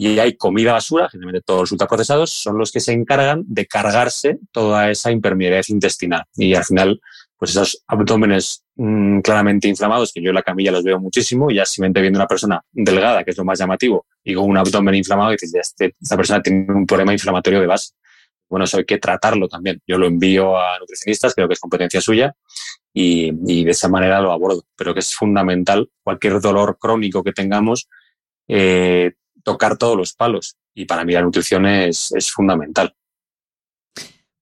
[0.00, 4.38] y hay comida basura, generalmente todos los ultraprocesados, son los que se encargan de cargarse
[4.52, 6.24] toda esa impermeabilidad intestinal.
[6.36, 7.00] Y al final,
[7.38, 11.64] pues esos abdómenes mm, claramente inflamados, que yo en la camilla los veo muchísimo, ya
[11.64, 15.30] simplemente viendo una persona delgada, que es lo más llamativo, y con un abdomen inflamado,
[15.30, 17.92] dices, ya este, esta persona tiene un problema inflamatorio de base.
[18.50, 19.80] Bueno, eso hay que tratarlo también.
[19.86, 22.34] Yo lo envío a nutricionistas, creo que es competencia suya,
[22.92, 24.64] y, y de esa manera lo abordo.
[24.74, 27.88] Pero que es fundamental, cualquier dolor crónico que tengamos,
[28.48, 29.12] eh,
[29.44, 30.56] tocar todos los palos.
[30.74, 32.94] Y para mí la nutrición es, fundamental.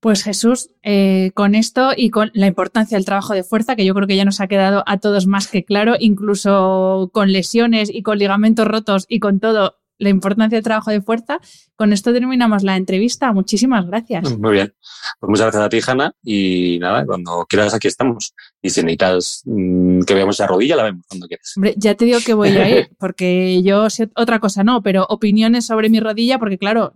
[0.07, 3.93] Pues Jesús, eh, con esto y con la importancia del trabajo de fuerza, que yo
[3.93, 8.05] creo que ya nos ha quedado a todos más que claro, incluso con lesiones y
[8.05, 11.41] con ligamentos rotos y con todo, la importancia del trabajo de fuerza.
[11.75, 13.33] Con esto terminamos la entrevista.
[13.33, 14.39] Muchísimas gracias.
[14.39, 14.73] Muy bien.
[15.19, 16.15] Pues muchas gracias a ti, Hanna.
[16.23, 18.33] Y nada, cuando quieras aquí estamos.
[18.63, 21.53] Y si necesitas mm, que veamos la rodilla, la vemos cuando quieras.
[21.57, 25.05] Hombre, ya te digo que voy a ir, porque yo sé otra cosa no, pero
[25.09, 26.95] opiniones sobre mi rodilla, porque claro,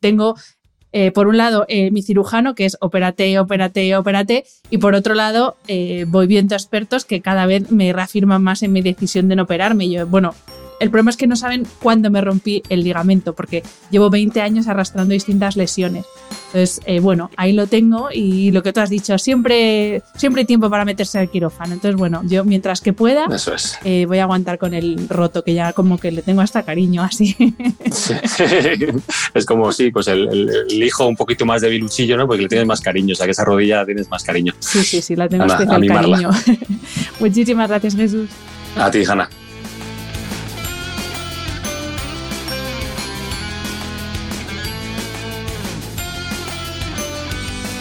[0.00, 0.36] tengo
[0.92, 5.14] eh, por un lado, eh, mi cirujano, que es opérate, opérate, opérate, y por otro
[5.14, 9.36] lado, eh, voy viendo expertos que cada vez me reafirman más en mi decisión de
[9.36, 9.90] no operarme.
[9.90, 10.34] Yo, bueno,
[10.80, 14.66] el problema es que no saben cuándo me rompí el ligamento, porque llevo 20 años
[14.68, 16.04] arrastrando distintas lesiones.
[16.46, 20.46] Entonces, eh, bueno, ahí lo tengo y lo que tú has dicho, siempre, siempre hay
[20.46, 21.74] tiempo para meterse al quirófano.
[21.74, 23.26] Entonces, bueno, yo mientras que pueda,
[23.84, 27.02] eh, voy a aguantar con el roto, que ya como que le tengo hasta cariño
[27.02, 27.36] así.
[29.34, 32.26] es como, sí, pues el, hijo un poquito más de biluchillo, ¿no?
[32.26, 34.54] Porque le tienes más cariño, o sea que esa rodilla tienes más cariño.
[34.58, 36.30] Sí, sí, sí, la tengo especial cariño.
[37.20, 38.28] Muchísimas gracias, Jesús.
[38.76, 39.28] A ti, Hanna.